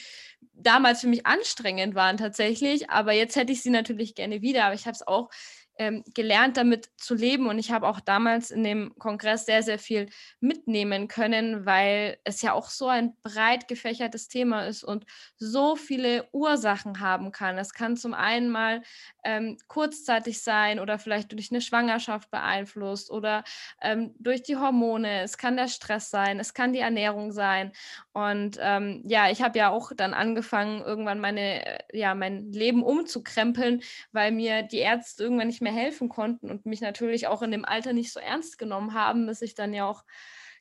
damals 0.65 1.01
für 1.03 1.09
mich 1.09 1.27
anstrengend 1.27 1.95
waren 1.95 2.17
tatsächlich, 2.17 2.91
aber 2.91 3.13
jetzt 3.13 3.37
hätte 3.37 3.53
ich 3.53 3.63
sie 3.63 3.71
natürlich 3.71 4.15
gerne 4.15 4.43
wieder, 4.43 4.65
aber 4.65 4.75
ich 4.75 4.87
habe 4.87 4.95
es 4.95 5.07
auch 5.07 5.31
ähm, 5.79 6.05
gelernt, 6.15 6.57
damit 6.57 6.91
zu 6.97 7.15
leben. 7.15 7.47
Und 7.47 7.59
ich 7.59 7.73
habe 7.73 7.89
auch 7.89 8.01
damals 8.01 8.51
in 8.51 8.63
dem 8.63 8.95
Kongress 8.99 9.47
sehr, 9.47 9.63
sehr 9.63 9.79
viel 9.79 10.09
mitnehmen 10.41 11.09
können, 11.09 11.67
weil 11.67 12.19
es 12.25 12.43
ja 12.43 12.53
auch 12.53 12.69
so 12.69 12.89
ein 12.89 13.17
breit 13.23 13.67
gefächertes 13.69 14.29
Thema 14.29 14.67
ist 14.67 14.85
und 14.85 15.05
so 15.37 15.77
viele 15.77 16.29
Ursachen 16.33 17.01
haben 17.01 17.33
kann. 17.33 17.59
Es 17.59 17.73
kann 17.73 17.97
zum 17.97 18.15
einen 18.15 18.51
mal 18.51 18.83
ähm, 19.25 19.57
kurzzeitig 19.67 20.43
sein 20.43 20.79
oder 20.79 20.99
vielleicht 20.99 21.33
durch 21.33 21.51
eine 21.51 21.61
Schwangerschaft 21.61 22.31
beeinflusst 22.31 23.11
oder 23.11 23.43
ähm, 23.81 24.15
durch 24.19 24.43
die 24.43 24.57
Hormone. 24.57 25.23
Es 25.23 25.39
kann 25.39 25.57
der 25.57 25.69
Stress 25.69 26.11
sein, 26.11 26.39
es 26.39 26.55
kann 26.55 26.73
die 26.73 26.81
Ernährung 26.81 27.33
sein. 27.33 27.73
Und 28.15 28.59
ähm, 28.61 29.03
ja, 29.07 29.29
ich 29.29 29.43
habe 29.43 29.59
ja 29.59 29.71
auch 29.71 29.91
dann 29.93 30.15
angefangen, 30.15 30.83
irgendwann 30.83 31.19
meine, 31.19 31.67
äh, 31.67 31.99
ja, 31.99 32.15
mein 32.15 32.53
Leben 32.53 32.85
umzukrempeln, 32.85 33.83
weil 34.13 34.31
mir 34.31 34.63
die 34.63 34.79
Ärzte 34.79 35.25
irgendwann 35.25 35.49
nicht 35.49 35.61
mehr 35.61 35.73
helfen 35.73 36.09
konnten 36.09 36.49
und 36.49 36.65
mich 36.65 36.81
natürlich 36.81 37.27
auch 37.27 37.43
in 37.43 37.51
dem 37.51 37.65
Alter 37.65 37.93
nicht 37.93 38.13
so 38.13 38.21
ernst 38.21 38.57
genommen 38.57 38.95
haben, 38.95 39.27
dass 39.27 39.43
ich 39.43 39.57
dann 39.57 39.75
ja 39.75 39.89
auch, 39.89 40.05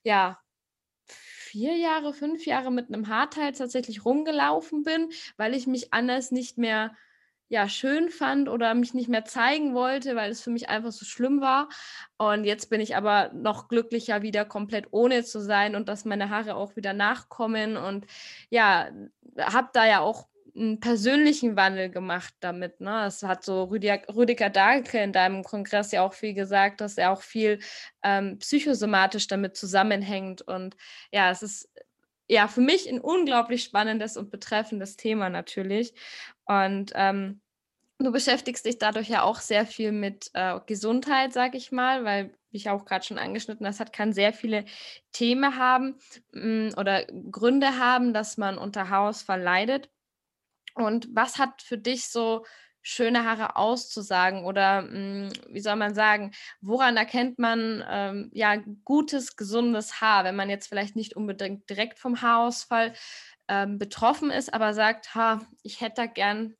ja, 0.03 0.39
vier 1.05 1.75
Jahre, 1.77 2.15
fünf 2.15 2.47
Jahre 2.47 2.71
mit 2.71 2.87
einem 2.87 3.07
Haarteil 3.07 3.51
tatsächlich 3.51 4.03
rumgelaufen 4.03 4.81
bin, 4.81 5.11
weil 5.37 5.53
ich 5.53 5.67
mich 5.67 5.93
anders 5.93 6.31
nicht 6.31 6.57
mehr 6.57 6.95
ja, 7.49 7.69
schön 7.69 8.09
fand 8.09 8.49
oder 8.49 8.73
mich 8.73 8.93
nicht 8.93 9.09
mehr 9.09 9.25
zeigen 9.25 9.73
wollte, 9.73 10.15
weil 10.15 10.31
es 10.31 10.41
für 10.41 10.49
mich 10.49 10.69
einfach 10.69 10.91
so 10.91 11.05
schlimm 11.05 11.41
war. 11.41 11.69
Und 12.17 12.45
jetzt 12.45 12.69
bin 12.69 12.81
ich 12.81 12.95
aber 12.95 13.31
noch 13.33 13.67
glücklicher, 13.67 14.21
wieder 14.21 14.45
komplett 14.45 14.87
ohne 14.91 15.23
zu 15.23 15.39
sein 15.39 15.75
und 15.75 15.87
dass 15.89 16.05
meine 16.05 16.29
Haare 16.29 16.55
auch 16.55 16.75
wieder 16.75 16.93
nachkommen. 16.93 17.77
Und 17.77 18.07
ja, 18.49 18.89
habe 19.37 19.69
da 19.73 19.85
ja 19.85 19.99
auch 19.99 20.27
einen 20.55 20.79
persönlichen 20.79 21.55
Wandel 21.55 21.89
gemacht 21.89 22.33
damit. 22.39 22.79
Ne? 22.79 23.05
Es 23.07 23.23
hat 23.23 23.43
so 23.43 23.63
Rüdiger, 23.65 24.01
Rüdiger 24.13 24.49
Dahlke 24.49 24.99
in 24.99 25.11
deinem 25.11 25.43
Kongress 25.43 25.91
ja 25.91 26.03
auch 26.03 26.13
viel 26.13 26.33
gesagt, 26.33 26.81
dass 26.81 26.97
er 26.97 27.11
auch 27.11 27.21
viel 27.21 27.59
ähm, 28.03 28.37
psychosomatisch 28.39 29.27
damit 29.27 29.57
zusammenhängt. 29.57 30.41
Und 30.41 30.75
ja, 31.11 31.31
es 31.31 31.41
ist 31.41 31.69
ja 32.27 32.47
für 32.47 32.61
mich 32.61 32.87
ein 32.89 33.01
unglaublich 33.01 33.63
spannendes 33.63 34.15
und 34.15 34.29
betreffendes 34.31 34.95
Thema 34.95 35.29
natürlich. 35.29 35.93
Und 36.45 36.91
ähm, 36.95 37.41
du 37.99 38.11
beschäftigst 38.11 38.65
dich 38.65 38.77
dadurch 38.77 39.09
ja 39.09 39.23
auch 39.23 39.39
sehr 39.39 39.65
viel 39.65 39.91
mit 39.91 40.29
äh, 40.33 40.59
Gesundheit, 40.65 41.33
sag 41.33 41.55
ich 41.55 41.71
mal, 41.71 42.03
weil 42.03 42.35
wie 42.53 42.57
ich 42.57 42.69
auch 42.69 42.85
gerade 42.85 43.03
schon 43.03 43.17
angeschnitten 43.17 43.65
das 43.65 43.79
hat, 43.79 43.91
kann 43.91 44.13
sehr 44.13 44.31
viele 44.31 44.65
Themen 45.11 45.57
haben 45.57 45.97
mh, 46.33 46.69
mm, 46.69 46.73
oder 46.77 47.05
Gründe 47.31 47.79
haben, 47.79 48.13
dass 48.13 48.37
man 48.37 48.57
unter 48.57 48.89
Haarausfall 48.89 49.41
leidet. 49.41 49.89
Und 50.75 51.07
was 51.11 51.39
hat 51.39 51.61
für 51.61 51.77
dich 51.77 52.07
so 52.07 52.45
schöne 52.83 53.23
Haare 53.23 53.55
auszusagen 53.55 54.45
oder 54.45 54.83
mh, 54.83 54.89
hm, 54.89 55.29
wie 55.49 55.61
soll 55.61 55.77
man 55.77 55.95
sagen, 55.95 56.31
woran 56.61 56.97
erkennt 56.97 57.39
man 57.39 57.83
ähm, 57.89 58.29
ja 58.33 58.57
gutes, 58.83 59.35
gesundes 59.35 60.01
Haar, 60.01 60.23
wenn 60.25 60.35
man 60.35 60.49
jetzt 60.49 60.67
vielleicht 60.67 60.95
nicht 60.95 61.15
unbedingt 61.15 61.69
direkt 61.69 61.97
vom 61.97 62.21
Haarausfall 62.21 62.93
ähm, 63.47 63.77
betroffen 63.77 64.31
ist, 64.31 64.53
aber 64.53 64.73
sagt, 64.73 65.15
ha, 65.15 65.41
ich 65.63 65.81
hätte 65.81 65.95
da 65.97 66.05
gern 66.05 66.55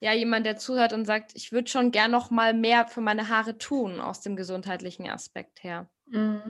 ja 0.00 0.12
jemand, 0.12 0.46
der 0.46 0.56
zuhört 0.56 0.92
und 0.92 1.04
sagt, 1.04 1.32
ich 1.34 1.52
würde 1.52 1.70
schon 1.70 1.90
gern 1.90 2.10
noch 2.10 2.30
mal 2.30 2.54
mehr 2.54 2.86
für 2.86 3.00
meine 3.00 3.28
Haare 3.28 3.58
tun 3.58 4.00
aus 4.00 4.20
dem 4.20 4.36
gesundheitlichen 4.36 5.08
Aspekt 5.08 5.62
her. 5.62 5.88
Mhm. 6.06 6.42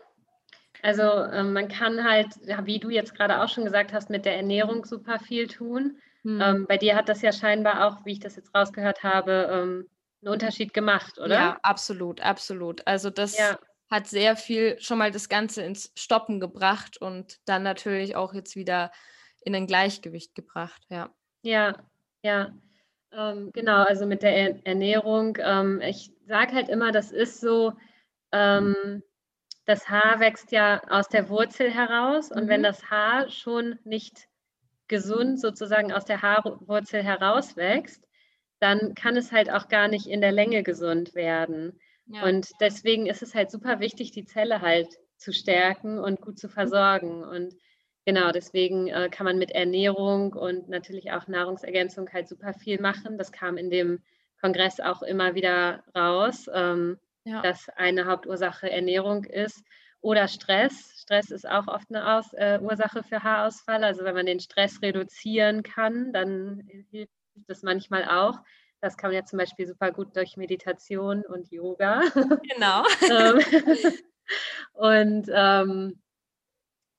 Also 0.83 1.03
ähm, 1.03 1.53
man 1.53 1.69
kann 1.69 2.05
halt, 2.05 2.29
wie 2.65 2.79
du 2.79 2.91
jetzt 2.91 3.15
gerade 3.15 3.43
auch 3.43 3.49
schon 3.49 3.65
gesagt 3.65 3.93
hast, 3.93 4.09
mit 4.09 4.25
der 4.25 4.37
Ernährung 4.37 4.85
super 4.85 5.19
viel 5.19 5.47
tun. 5.47 5.99
Hm. 6.23 6.41
Ähm, 6.41 6.67
bei 6.67 6.77
dir 6.77 6.97
hat 6.97 7.09
das 7.09 7.23
ja 7.23 7.33
scheinbar 7.33 7.87
auch, 7.87 8.05
wie 8.05 8.13
ich 8.13 8.21
das 8.21 8.37
jetzt 8.37 8.55
rausgehört 8.55 9.03
habe, 9.03 9.49
ähm, 9.51 9.89
einen 10.23 10.33
Unterschied 10.33 10.75
gemacht, 10.75 11.19
oder? 11.19 11.35
Ja, 11.35 11.59
absolut, 11.63 12.21
absolut. 12.21 12.87
Also 12.87 13.11
das 13.11 13.39
ja. 13.39 13.59
hat 13.91 14.07
sehr 14.07 14.37
viel 14.37 14.79
schon 14.81 14.99
mal 14.99 15.11
das 15.11 15.29
Ganze 15.29 15.63
ins 15.63 15.93
Stoppen 15.97 16.41
gebracht 16.41 17.01
und 17.01 17.39
dann 17.47 17.63
natürlich 17.63 18.17
auch 18.17 18.35
jetzt 18.35 18.57
wieder 18.57 18.91
in 19.41 19.55
ein 19.55 19.67
Gleichgewicht 19.67 20.35
gebracht, 20.35 20.83
ja. 20.89 21.15
Ja, 21.43 21.75
ja. 22.23 22.55
Ähm, 23.13 23.51
genau, 23.53 23.83
also 23.83 24.07
mit 24.07 24.23
der 24.23 24.65
Ernährung. 24.67 25.37
Ähm, 25.41 25.81
ich 25.81 26.13
sage 26.27 26.55
halt 26.55 26.69
immer, 26.69 26.93
das 26.93 27.11
ist 27.11 27.41
so, 27.41 27.73
ähm, 28.33 29.03
das 29.65 29.89
Haar 29.89 30.21
wächst 30.21 30.53
ja 30.53 30.83
aus 30.89 31.09
der 31.09 31.29
Wurzel 31.29 31.71
heraus 31.71 32.31
und 32.31 32.45
mhm. 32.45 32.49
wenn 32.49 32.63
das 32.63 32.91
Haar 32.91 33.31
schon 33.31 33.79
nicht 33.85 34.29
gesund 34.89 35.41
sozusagen 35.41 35.93
aus 35.93 36.05
der 36.05 36.21
Haarwurzel 36.21 37.03
herauswächst, 37.03 38.07
dann 38.59 38.95
kann 38.95 39.17
es 39.17 39.33
halt 39.33 39.51
auch 39.51 39.69
gar 39.69 39.89
nicht 39.89 40.07
in 40.07 40.21
der 40.21 40.33
Länge 40.33 40.63
gesund 40.63 41.15
werden. 41.15 41.81
Ja. 42.07 42.25
Und 42.25 42.51
deswegen 42.61 43.07
ist 43.07 43.23
es 43.23 43.35
halt 43.35 43.51
super 43.51 43.81
wichtig, 43.81 44.11
die 44.11 44.25
Zelle 44.25 44.61
halt 44.61 44.89
zu 45.17 45.33
stärken 45.33 45.99
und 45.99 46.21
gut 46.21 46.39
zu 46.39 46.49
versorgen. 46.49 47.23
Und 47.23 47.55
genau, 48.05 48.31
deswegen 48.33 48.89
äh, 48.89 49.09
kann 49.11 49.25
man 49.25 49.39
mit 49.39 49.51
Ernährung 49.51 50.33
und 50.33 50.69
natürlich 50.69 51.13
auch 51.13 51.27
Nahrungsergänzung 51.29 52.11
halt 52.13 52.29
super 52.29 52.55
viel 52.55 52.81
machen. 52.81 53.19
Das 53.19 53.33
kam 53.33 53.57
in 53.57 53.71
dem 53.71 54.03
Kongress 54.41 54.81
auch 54.81 55.03
immer 55.03 55.35
wieder 55.35 55.85
raus, 55.95 56.49
ähm, 56.53 56.99
ja. 57.25 57.43
dass 57.43 57.69
eine 57.71 58.07
Hauptursache 58.07 58.71
Ernährung 58.71 59.25
ist 59.25 59.63
oder 60.01 60.29
Stress. 60.29 60.95
Stress 61.03 61.31
ist 61.31 61.49
auch 61.49 61.69
oft 61.69 61.87
eine 61.91 62.17
Aus, 62.17 62.33
äh, 62.33 62.59
Ursache 62.61 63.03
für 63.03 63.23
Haarausfall. 63.23 63.85
Also 63.85 64.05
wenn 64.05 64.15
man 64.15 64.27
den 64.27 64.41
Stress 64.41 64.81
reduzieren 64.83 65.63
kann, 65.63 66.13
dann 66.13 66.63
hilft 66.91 67.13
das 67.47 67.63
manchmal 67.63 68.05
auch. 68.05 68.39
Das 68.81 68.97
kann 68.97 69.11
man 69.11 69.17
ja 69.17 69.25
zum 69.27 69.39
Beispiel 69.39 69.67
super 69.67 69.93
gut 69.93 70.17
durch 70.17 70.39
Meditation 70.39 71.23
und 71.27 71.51
Yoga. 71.51 72.03
Genau. 72.55 72.85
Ähm, 73.11 73.41
und 74.73 75.27
ähm, 75.33 76.01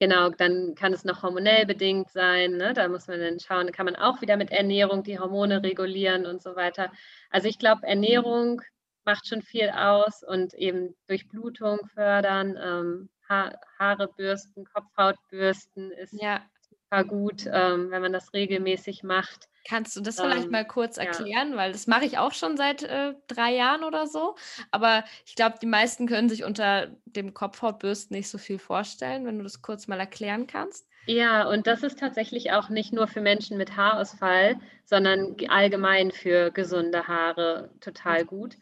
genau, 0.02 0.30
dann 0.32 0.74
kann 0.74 0.94
es 0.94 1.06
noch 1.06 1.22
hormonell 1.22 1.68
bedingt 1.68 2.10
sein. 2.10 2.58
Ne? 2.58 2.74
Da 2.74 2.88
muss 2.88 3.08
man 3.08 3.20
dann 3.20 3.40
schauen, 3.40 3.68
da 3.68 3.72
kann 3.72 3.86
man 3.86 3.96
auch 3.96 4.20
wieder 4.20 4.36
mit 4.36 4.52
Ernährung 4.52 5.04
die 5.04 5.20
Hormone 5.20 5.62
regulieren 5.62 6.26
und 6.26 6.42
so 6.42 6.56
weiter. 6.56 6.92
Also 7.30 7.48
ich 7.48 7.60
glaube, 7.60 7.86
Ernährung 7.86 8.64
macht 9.06 9.28
schon 9.28 9.44
viel 9.44 9.70
aus 9.70 10.24
und 10.24 10.56
eben 10.56 10.96
Durchblutung 11.08 11.80
fördern, 11.94 12.58
ähm, 12.60 13.10
ha 13.30 13.52
Haare 13.78 14.08
bürsten, 14.18 14.66
Kopfhaut 14.66 15.18
bürsten 15.30 15.92
ist 15.92 16.20
ja. 16.20 16.42
super 16.68 17.04
gut, 17.04 17.46
ähm, 17.46 17.92
wenn 17.92 18.02
man 18.02 18.14
das 18.14 18.34
regelmäßig 18.34 19.04
macht. 19.04 19.50
Kannst 19.68 19.96
du 19.96 20.02
das 20.02 20.20
vielleicht 20.20 20.46
ähm, 20.46 20.52
mal 20.52 20.66
kurz 20.66 20.98
erklären? 20.98 21.52
Ja. 21.52 21.58
Weil 21.58 21.72
das 21.72 21.88
mache 21.88 22.06
ich 22.06 22.18
auch 22.18 22.34
schon 22.34 22.58
seit 22.58 22.84
äh, 22.84 23.14
drei 23.28 23.54
Jahren 23.54 23.84
oder 23.84 24.08
so. 24.08 24.36
Aber 24.72 25.04
ich 25.26 25.36
glaube, 25.36 25.58
die 25.62 25.68
meisten 25.68 26.08
können 26.08 26.30
sich 26.30 26.44
unter 26.44 26.96
dem 27.06 27.34
Kopfhautbürsten 27.34 28.16
nicht 28.16 28.30
so 28.30 28.38
viel 28.38 28.60
vorstellen, 28.60 29.26
wenn 29.26 29.38
du 29.38 29.44
das 29.44 29.62
kurz 29.62 29.88
mal 29.88 30.00
erklären 30.00 30.48
kannst. 30.48 30.88
Ja, 31.06 31.48
und 31.50 31.68
das 31.68 31.84
ist 31.84 32.00
tatsächlich 32.00 32.52
auch 32.52 32.70
nicht 32.70 32.94
nur 32.94 33.08
für 33.08 33.22
Menschen 33.22 33.58
mit 33.58 33.76
Haarausfall, 33.76 34.60
sondern 34.86 35.36
allgemein 35.48 36.12
für 36.12 36.52
gesunde 36.52 37.08
Haare 37.08 37.72
total 37.80 38.26
gut. 38.26 38.58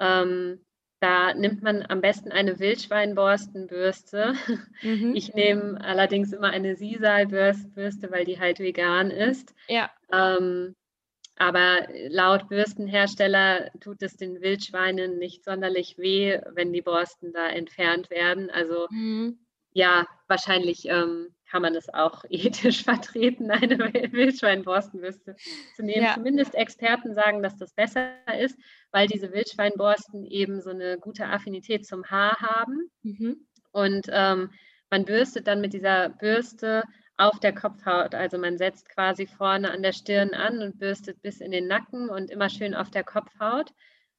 Ähm, 0.00 0.64
da 1.00 1.34
nimmt 1.34 1.62
man 1.62 1.84
am 1.88 2.00
besten 2.00 2.32
eine 2.32 2.58
Wildschweinborstenbürste. 2.58 4.34
Mhm. 4.82 5.14
Ich 5.14 5.34
nehme 5.34 5.80
allerdings 5.80 6.32
immer 6.32 6.50
eine 6.50 6.76
Sisal-Bürste, 6.76 8.10
weil 8.10 8.24
die 8.24 8.38
halt 8.38 8.58
vegan 8.58 9.10
ist. 9.10 9.54
Ja. 9.68 9.90
Ähm, 10.12 10.74
aber 11.36 11.86
laut 12.08 12.48
Bürstenhersteller 12.48 13.70
tut 13.80 14.02
es 14.02 14.16
den 14.16 14.40
Wildschweinen 14.40 15.18
nicht 15.18 15.44
sonderlich 15.44 15.96
weh, 15.98 16.40
wenn 16.50 16.72
die 16.72 16.82
Borsten 16.82 17.32
da 17.32 17.48
entfernt 17.48 18.10
werden. 18.10 18.50
Also 18.50 18.88
mhm. 18.90 19.38
ja, 19.72 20.06
wahrscheinlich 20.26 20.86
ähm, 20.86 21.28
kann 21.50 21.62
man 21.62 21.74
es 21.74 21.92
auch 21.92 22.24
ethisch 22.28 22.84
vertreten, 22.84 23.50
eine 23.50 23.78
Wildschweinborstenbürste 24.12 25.36
zu 25.74 25.82
nehmen. 25.82 26.04
Ja. 26.04 26.14
Zumindest 26.14 26.54
Experten 26.54 27.14
sagen, 27.14 27.42
dass 27.42 27.56
das 27.56 27.72
besser 27.74 28.10
ist, 28.38 28.58
weil 28.90 29.06
diese 29.06 29.32
Wildschweinborsten 29.32 30.24
eben 30.24 30.60
so 30.60 30.70
eine 30.70 30.98
gute 30.98 31.26
Affinität 31.26 31.86
zum 31.86 32.04
Haar 32.04 32.36
haben. 32.40 32.90
Mhm. 33.02 33.46
Und 33.72 34.06
ähm, 34.10 34.50
man 34.90 35.04
bürstet 35.04 35.46
dann 35.46 35.60
mit 35.60 35.72
dieser 35.72 36.08
Bürste 36.08 36.84
auf 37.16 37.40
der 37.40 37.54
Kopfhaut. 37.54 38.14
Also 38.14 38.38
man 38.38 38.58
setzt 38.58 38.88
quasi 38.88 39.26
vorne 39.26 39.70
an 39.70 39.82
der 39.82 39.92
Stirn 39.92 40.34
an 40.34 40.62
und 40.62 40.78
bürstet 40.78 41.20
bis 41.20 41.40
in 41.40 41.50
den 41.50 41.66
Nacken 41.66 42.08
und 42.08 42.30
immer 42.30 42.48
schön 42.48 42.74
auf 42.74 42.90
der 42.90 43.04
Kopfhaut. 43.04 43.72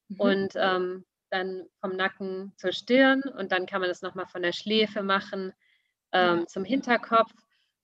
Mhm. 0.10 0.20
Und 0.20 0.54
ähm, 0.56 1.06
dann 1.32 1.66
vom 1.80 1.96
Nacken 1.96 2.54
zur 2.58 2.72
Stirn 2.72 3.22
und 3.22 3.52
dann 3.52 3.68
kann 3.68 3.82
man 3.82 3.90
das 3.90 4.02
nochmal 4.02 4.26
von 4.26 4.42
der 4.42 4.52
Schläfe 4.52 5.04
machen 5.04 5.54
ähm, 6.12 6.48
zum 6.48 6.64
Hinterkopf. 6.64 7.32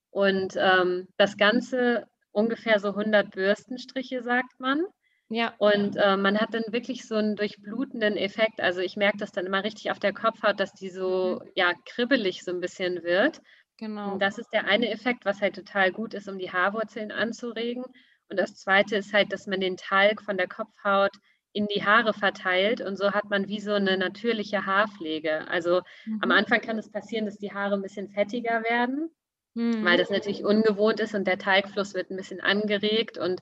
Und 0.10 0.56
ähm, 0.58 1.08
das 1.18 1.38
Ganze 1.38 2.08
ungefähr 2.32 2.80
so 2.80 2.90
100 2.90 3.32
Bürstenstriche, 3.32 4.22
sagt 4.22 4.60
man. 4.60 4.84
Ja. 5.30 5.54
Und 5.58 5.96
äh, 5.96 6.18
man 6.18 6.38
hat 6.40 6.54
dann 6.54 6.64
wirklich 6.70 7.08
so 7.08 7.16
einen 7.16 7.36
durchblutenden 7.36 8.16
Effekt. 8.16 8.62
Also 8.62 8.82
ich 8.82 8.96
merke 8.96 9.18
das 9.18 9.32
dann 9.32 9.46
immer 9.46 9.64
richtig 9.64 9.90
auf 9.92 10.00
der 10.00 10.14
Kopfhaut, 10.14 10.60
dass 10.60 10.74
die 10.74 10.90
so 10.90 11.40
mhm. 11.42 11.52
ja 11.56 11.74
kribbelig 11.86 12.44
so 12.44 12.52
ein 12.52 12.60
bisschen 12.60 13.04
wird. 13.04 13.42
Genau. 13.78 14.14
Und 14.14 14.22
das 14.22 14.38
ist 14.38 14.50
der 14.54 14.66
eine 14.66 14.90
Effekt, 14.90 15.26
was 15.26 15.42
halt 15.42 15.56
total 15.56 15.92
gut 15.92 16.14
ist, 16.14 16.30
um 16.30 16.38
die 16.38 16.52
Haarwurzeln 16.52 17.12
anzuregen. 17.12 17.84
Und 18.30 18.40
das 18.40 18.56
zweite 18.56 18.98
ist 18.98 19.14
halt, 19.14 19.32
dass 19.34 19.48
man 19.48 19.60
den 19.60 19.78
Talg 19.78 20.22
von 20.22 20.38
der 20.38 20.48
Kopfhaut 20.48 21.12
in 21.56 21.68
die 21.68 21.86
Haare 21.86 22.14
verteilt 22.14 22.82
und 22.82 22.98
so 22.98 23.12
hat 23.12 23.30
man 23.30 23.48
wie 23.48 23.62
so 23.62 23.72
eine 23.72 23.98
natürliche 23.98 24.66
Haarpflege. 24.66 25.48
Also 25.48 25.82
mhm. 26.06 26.20
am 26.22 26.32
Anfang 26.32 26.60
kann 26.60 26.78
es 26.78 26.92
passieren, 26.92 27.26
dass 27.26 27.38
die 27.38 27.54
Haare 27.54 27.76
ein 27.76 27.82
bisschen 27.82 28.10
fettiger 28.10 28.62
werden, 28.64 29.10
mhm. 29.54 29.86
weil 29.86 29.98
das 29.98 30.10
natürlich 30.10 30.44
ungewohnt 30.44 31.00
ist 31.00 31.16
und 31.16 31.26
der 31.26 31.38
Teigfluss 31.38 31.94
wird 31.94 32.12
ein 32.12 32.18
bisschen 32.18 32.42
angeregt 32.42 33.18
und 33.18 33.40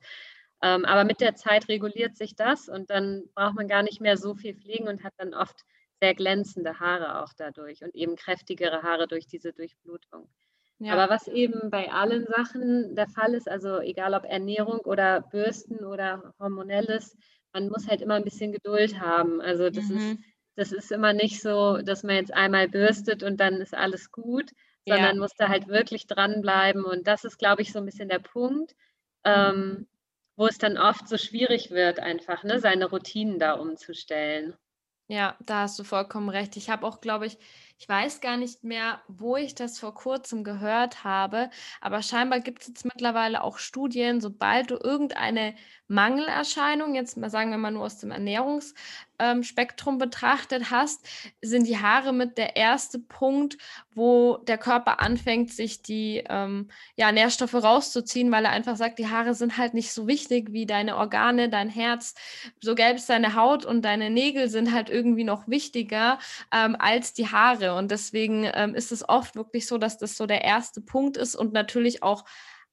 ähm, 0.62 0.86
aber 0.86 1.06
mit 1.06 1.22
der 1.22 1.34
Zeit 1.34 1.68
reguliert 1.70 2.16
sich 2.16 2.36
das 2.36 2.70
und 2.70 2.92
dann 2.92 3.24
braucht 3.34 3.56
man 3.56 3.68
gar 3.68 3.82
nicht 3.82 4.00
mehr 4.00 4.16
so 4.16 4.36
viel 4.36 4.54
pflegen 4.54 4.88
und 4.88 5.04
hat 5.04 5.14
dann 5.18 5.34
oft 5.34 5.66
sehr 6.00 6.14
glänzende 6.14 6.80
Haare 6.80 7.24
auch 7.24 7.34
dadurch 7.36 7.84
und 7.84 7.96
eben 7.96 8.16
kräftigere 8.16 8.84
Haare 8.84 9.08
durch 9.08 9.26
diese 9.26 9.54
Durchblutung. 9.54 10.30
Ja. 10.78 10.94
Aber 10.94 11.12
was 11.12 11.28
eben 11.28 11.72
bei 11.72 11.92
allen 11.92 12.28
Sachen 12.28 12.96
der 12.96 13.08
Fall 13.08 13.34
ist, 13.34 13.50
also 13.50 13.80
egal 13.80 14.14
ob 14.14 14.26
Ernährung 14.26 14.80
oder 14.80 15.22
Bürsten 15.22 15.84
oder 15.84 16.34
hormonelles, 16.40 17.18
man 17.54 17.70
muss 17.70 17.88
halt 17.88 18.02
immer 18.02 18.16
ein 18.16 18.24
bisschen 18.24 18.52
Geduld 18.52 19.00
haben. 19.00 19.42
Also 19.42 19.70
das 19.70 19.86
mhm. 19.86 19.98
ist 19.98 20.18
das 20.56 20.72
ist 20.72 20.92
immer 20.92 21.14
nicht 21.14 21.42
so, 21.42 21.78
dass 21.78 22.04
man 22.04 22.16
jetzt 22.16 22.34
einmal 22.34 22.70
bürstet 22.70 23.24
und 23.24 23.40
dann 23.40 23.56
ist 23.56 23.74
alles 23.74 24.12
gut, 24.12 24.52
sondern 24.88 25.16
ja. 25.16 25.22
muss 25.22 25.34
da 25.36 25.50
halt 25.50 25.68
wirklich 25.68 26.06
dranbleiben. 26.08 26.84
Und 26.84 27.08
das 27.08 27.24
ist, 27.24 27.40
glaube 27.40 27.62
ich, 27.62 27.72
so 27.72 27.80
ein 27.80 27.86
bisschen 27.86 28.10
der 28.10 28.20
Punkt, 28.20 28.76
ähm, 29.24 29.56
mhm. 29.56 29.88
wo 30.36 30.48
es 30.48 30.58
dann 30.58 30.78
oft 30.78 31.08
so 31.08 31.18
schwierig 31.18 31.72
wird, 31.72 32.00
einfach 32.00 32.44
ne, 32.44 32.60
seine 32.60 32.86
Routinen 32.86 33.40
da 33.40 33.54
umzustellen. 33.54 34.56
Ja, 35.08 35.36
da 35.46 35.62
hast 35.64 35.78
du 35.78 35.84
vollkommen 35.84 36.30
recht. 36.30 36.56
Ich 36.58 36.70
habe 36.70 36.88
auch, 36.88 37.02
glaube 37.02 37.26
ich, 37.28 37.38
ich 37.78 37.88
weiß 37.90 38.22
gar 38.22 38.38
nicht 38.38 38.64
mehr, 38.64 39.02
wo 39.10 39.36
ich 39.36 39.54
das 39.54 39.78
vor 39.78 39.94
kurzem 39.94 40.44
gehört 40.46 41.04
habe, 41.04 41.50
aber 41.82 42.02
scheinbar 42.02 42.40
gibt 42.40 42.62
es 42.62 42.70
jetzt 42.70 42.86
mittlerweile 42.86 43.44
auch 43.44 43.58
Studien, 43.58 44.22
sobald 44.22 44.72
du 44.72 44.76
irgendeine 44.76 45.56
Mangelerscheinung, 45.88 46.96
jetzt 46.96 47.18
mal 47.18 47.30
sagen 47.30 47.52
wir 47.52 47.58
mal 47.58 47.72
nur 47.72 47.84
aus 47.84 47.98
dem 48.00 48.12
Ernährungs 48.12 48.74
ähm, 49.24 49.44
Spektrum 49.44 49.98
betrachtet 49.98 50.72
hast, 50.72 51.08
sind 51.42 51.68
die 51.68 51.78
Haare 51.78 52.14
mit 52.14 52.38
der 52.38 52.56
erste 52.56 53.00
Punkt, 53.00 53.58
wo 53.94 54.38
der 54.38 54.58
Körper 54.58 55.00
anfängt, 55.00 55.54
sich 55.54 55.82
die 55.82 56.24
ähm, 56.30 56.70
ja, 56.96 57.12
Nährstoffe 57.12 57.54
rauszuziehen, 57.54 58.32
weil 58.32 58.46
er 58.46 58.52
einfach 58.52 58.76
sagt, 58.76 59.00
die 59.00 59.08
Haare 59.08 59.34
sind 59.34 59.58
halt 59.58 59.74
nicht 59.74 59.94
so 59.94 60.08
wichtig 60.08 60.52
wie 60.52 60.66
deine 60.66 60.98
Organe, 60.98 61.50
dein 61.50 61.70
Herz, 61.70 62.16
so 62.60 62.76
gelb 62.76 62.98
ist 62.98 63.10
deine 63.10 63.36
Haut 63.36 63.66
und 63.66 63.84
deine 63.84 64.10
Nägel 64.10 64.50
sind 64.50 64.74
halt 64.74 64.90
irgendwie 64.90 65.24
noch 65.24 65.48
wichtiger 65.48 66.20
ähm, 66.54 66.76
als 66.78 67.14
die 67.14 67.28
Haare. 67.28 67.76
Und 67.76 67.92
deswegen 67.92 68.50
ähm, 68.54 68.76
ist 68.76 68.92
es 68.92 69.08
oft 69.08 69.36
wirklich 69.36 69.68
so, 69.68 69.78
dass 69.78 69.98
das 69.98 70.18
so 70.18 70.26
der 70.26 70.44
erste 70.44 70.82
Punkt 70.82 71.18
ist 71.18 71.36
und 71.36 71.54
natürlich 71.54 72.04
auch 72.04 72.26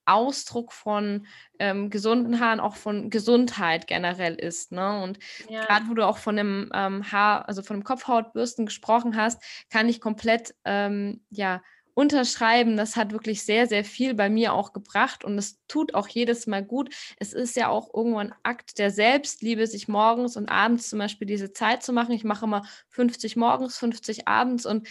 Ausdruck 0.06 0.72
von 0.72 1.26
ähm, 1.58 1.90
gesunden 1.90 2.40
Haaren, 2.40 2.60
auch 2.60 2.76
von 2.76 3.10
Gesundheit 3.10 3.86
generell 3.86 4.34
ist. 4.34 4.72
Ne? 4.72 5.02
Und 5.02 5.18
ja. 5.48 5.64
gerade 5.64 5.88
wo 5.88 5.94
du 5.94 6.06
auch 6.06 6.18
von 6.18 6.36
dem 6.36 6.70
ähm, 6.74 7.10
Haar, 7.10 7.48
also 7.48 7.62
von 7.62 7.78
dem 7.78 7.84
Kopfhautbürsten 7.84 8.66
gesprochen 8.66 9.16
hast, 9.16 9.42
kann 9.70 9.88
ich 9.88 10.00
komplett 10.00 10.54
ähm, 10.64 11.20
ja 11.30 11.62
unterschreiben. 11.94 12.76
Das 12.76 12.96
hat 12.96 13.12
wirklich 13.12 13.44
sehr, 13.44 13.66
sehr 13.66 13.84
viel 13.84 14.14
bei 14.14 14.30
mir 14.30 14.54
auch 14.54 14.72
gebracht 14.72 15.24
und 15.24 15.36
es 15.38 15.60
tut 15.68 15.94
auch 15.94 16.08
jedes 16.08 16.46
Mal 16.46 16.64
gut. 16.64 16.94
Es 17.18 17.32
ist 17.32 17.56
ja 17.56 17.68
auch 17.68 17.92
irgendwo 17.94 18.18
ein 18.18 18.34
Akt 18.42 18.78
der 18.78 18.90
Selbstliebe, 18.90 19.66
sich 19.66 19.88
morgens 19.88 20.36
und 20.36 20.48
abends 20.48 20.88
zum 20.88 20.98
Beispiel 20.98 21.26
diese 21.26 21.52
Zeit 21.52 21.82
zu 21.82 21.92
machen. 21.92 22.12
Ich 22.12 22.24
mache 22.24 22.46
immer 22.46 22.64
50 22.88 23.36
morgens, 23.36 23.76
50 23.78 24.28
abends 24.28 24.66
und 24.66 24.88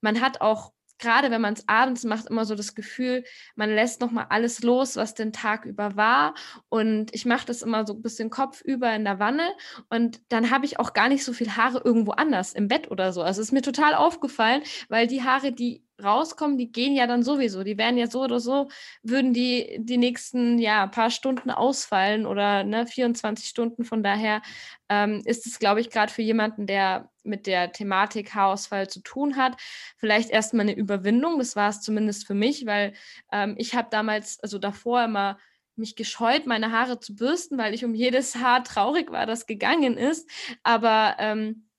man 0.00 0.20
hat 0.20 0.40
auch 0.40 0.72
gerade 1.00 1.30
wenn 1.30 1.40
man 1.40 1.54
es 1.54 1.68
abends 1.68 2.04
macht, 2.04 2.26
immer 2.26 2.44
so 2.44 2.54
das 2.54 2.74
Gefühl, 2.74 3.24
man 3.56 3.70
lässt 3.70 4.00
nochmal 4.00 4.26
alles 4.28 4.62
los, 4.62 4.96
was 4.96 5.14
den 5.14 5.32
Tag 5.32 5.64
über 5.64 5.96
war. 5.96 6.34
Und 6.68 7.14
ich 7.14 7.24
mache 7.26 7.46
das 7.46 7.62
immer 7.62 7.86
so 7.86 7.94
ein 7.94 8.02
bisschen 8.02 8.30
kopfüber 8.30 8.94
in 8.94 9.04
der 9.04 9.18
Wanne. 9.18 9.48
Und 9.88 10.20
dann 10.28 10.50
habe 10.50 10.66
ich 10.66 10.78
auch 10.78 10.92
gar 10.92 11.08
nicht 11.08 11.24
so 11.24 11.32
viel 11.32 11.56
Haare 11.56 11.80
irgendwo 11.84 12.12
anders, 12.12 12.52
im 12.52 12.68
Bett 12.68 12.90
oder 12.90 13.12
so. 13.12 13.22
Also 13.22 13.40
es 13.40 13.48
ist 13.48 13.52
mir 13.52 13.62
total 13.62 13.94
aufgefallen, 13.94 14.62
weil 14.88 15.06
die 15.06 15.22
Haare, 15.22 15.52
die 15.52 15.82
rauskommen, 16.02 16.58
die 16.58 16.72
gehen 16.72 16.94
ja 16.94 17.06
dann 17.06 17.22
sowieso. 17.22 17.64
Die 17.64 17.78
werden 17.78 17.98
ja 17.98 18.06
so 18.06 18.22
oder 18.22 18.40
so, 18.40 18.68
würden 19.02 19.32
die 19.32 19.78
die 19.80 19.98
nächsten 19.98 20.58
ja, 20.58 20.86
paar 20.86 21.10
Stunden 21.10 21.50
ausfallen 21.50 22.26
oder 22.26 22.64
ne, 22.64 22.86
24 22.86 23.46
Stunden. 23.48 23.84
Von 23.84 24.02
daher 24.02 24.42
ähm, 24.88 25.22
ist 25.24 25.46
es, 25.46 25.58
glaube 25.58 25.80
ich, 25.80 25.90
gerade 25.90 26.12
für 26.12 26.22
jemanden, 26.22 26.66
der 26.66 27.10
mit 27.22 27.46
der 27.46 27.72
Thematik 27.72 28.34
Haarausfall 28.34 28.88
zu 28.88 29.00
tun 29.02 29.36
hat, 29.36 29.56
vielleicht 29.96 30.30
erstmal 30.30 30.62
eine 30.62 30.76
Überwindung. 30.76 31.38
Das 31.38 31.56
war 31.56 31.68
es 31.70 31.80
zumindest 31.80 32.26
für 32.26 32.34
mich, 32.34 32.66
weil 32.66 32.94
ähm, 33.32 33.54
ich 33.58 33.74
habe 33.74 33.88
damals, 33.90 34.40
also 34.40 34.58
davor 34.58 35.04
immer 35.04 35.38
mich 35.76 35.96
gescheut, 35.96 36.46
meine 36.46 36.72
Haare 36.72 37.00
zu 37.00 37.16
bürsten, 37.16 37.58
weil 37.58 37.74
ich 37.74 37.84
um 37.84 37.94
jedes 37.94 38.36
Haar 38.36 38.62
traurig 38.64 39.10
war, 39.10 39.26
das 39.26 39.46
gegangen 39.46 39.96
ist. 39.96 40.28
Aber 40.62 41.16
ähm, 41.18 41.69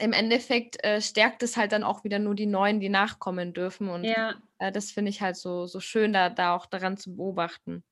im 0.00 0.12
Endeffekt 0.12 0.82
äh, 0.84 1.00
stärkt 1.00 1.42
es 1.42 1.56
halt 1.56 1.72
dann 1.72 1.84
auch 1.84 2.04
wieder 2.04 2.18
nur 2.18 2.34
die 2.34 2.46
Neuen, 2.46 2.80
die 2.80 2.88
nachkommen 2.88 3.52
dürfen. 3.52 3.88
Und 3.88 4.04
ja. 4.04 4.34
äh, 4.58 4.72
das 4.72 4.90
finde 4.90 5.10
ich 5.10 5.20
halt 5.20 5.36
so, 5.36 5.66
so 5.66 5.80
schön, 5.80 6.12
da, 6.12 6.30
da 6.30 6.54
auch 6.54 6.66
daran 6.66 6.96
zu 6.96 7.16
beobachten. 7.16 7.82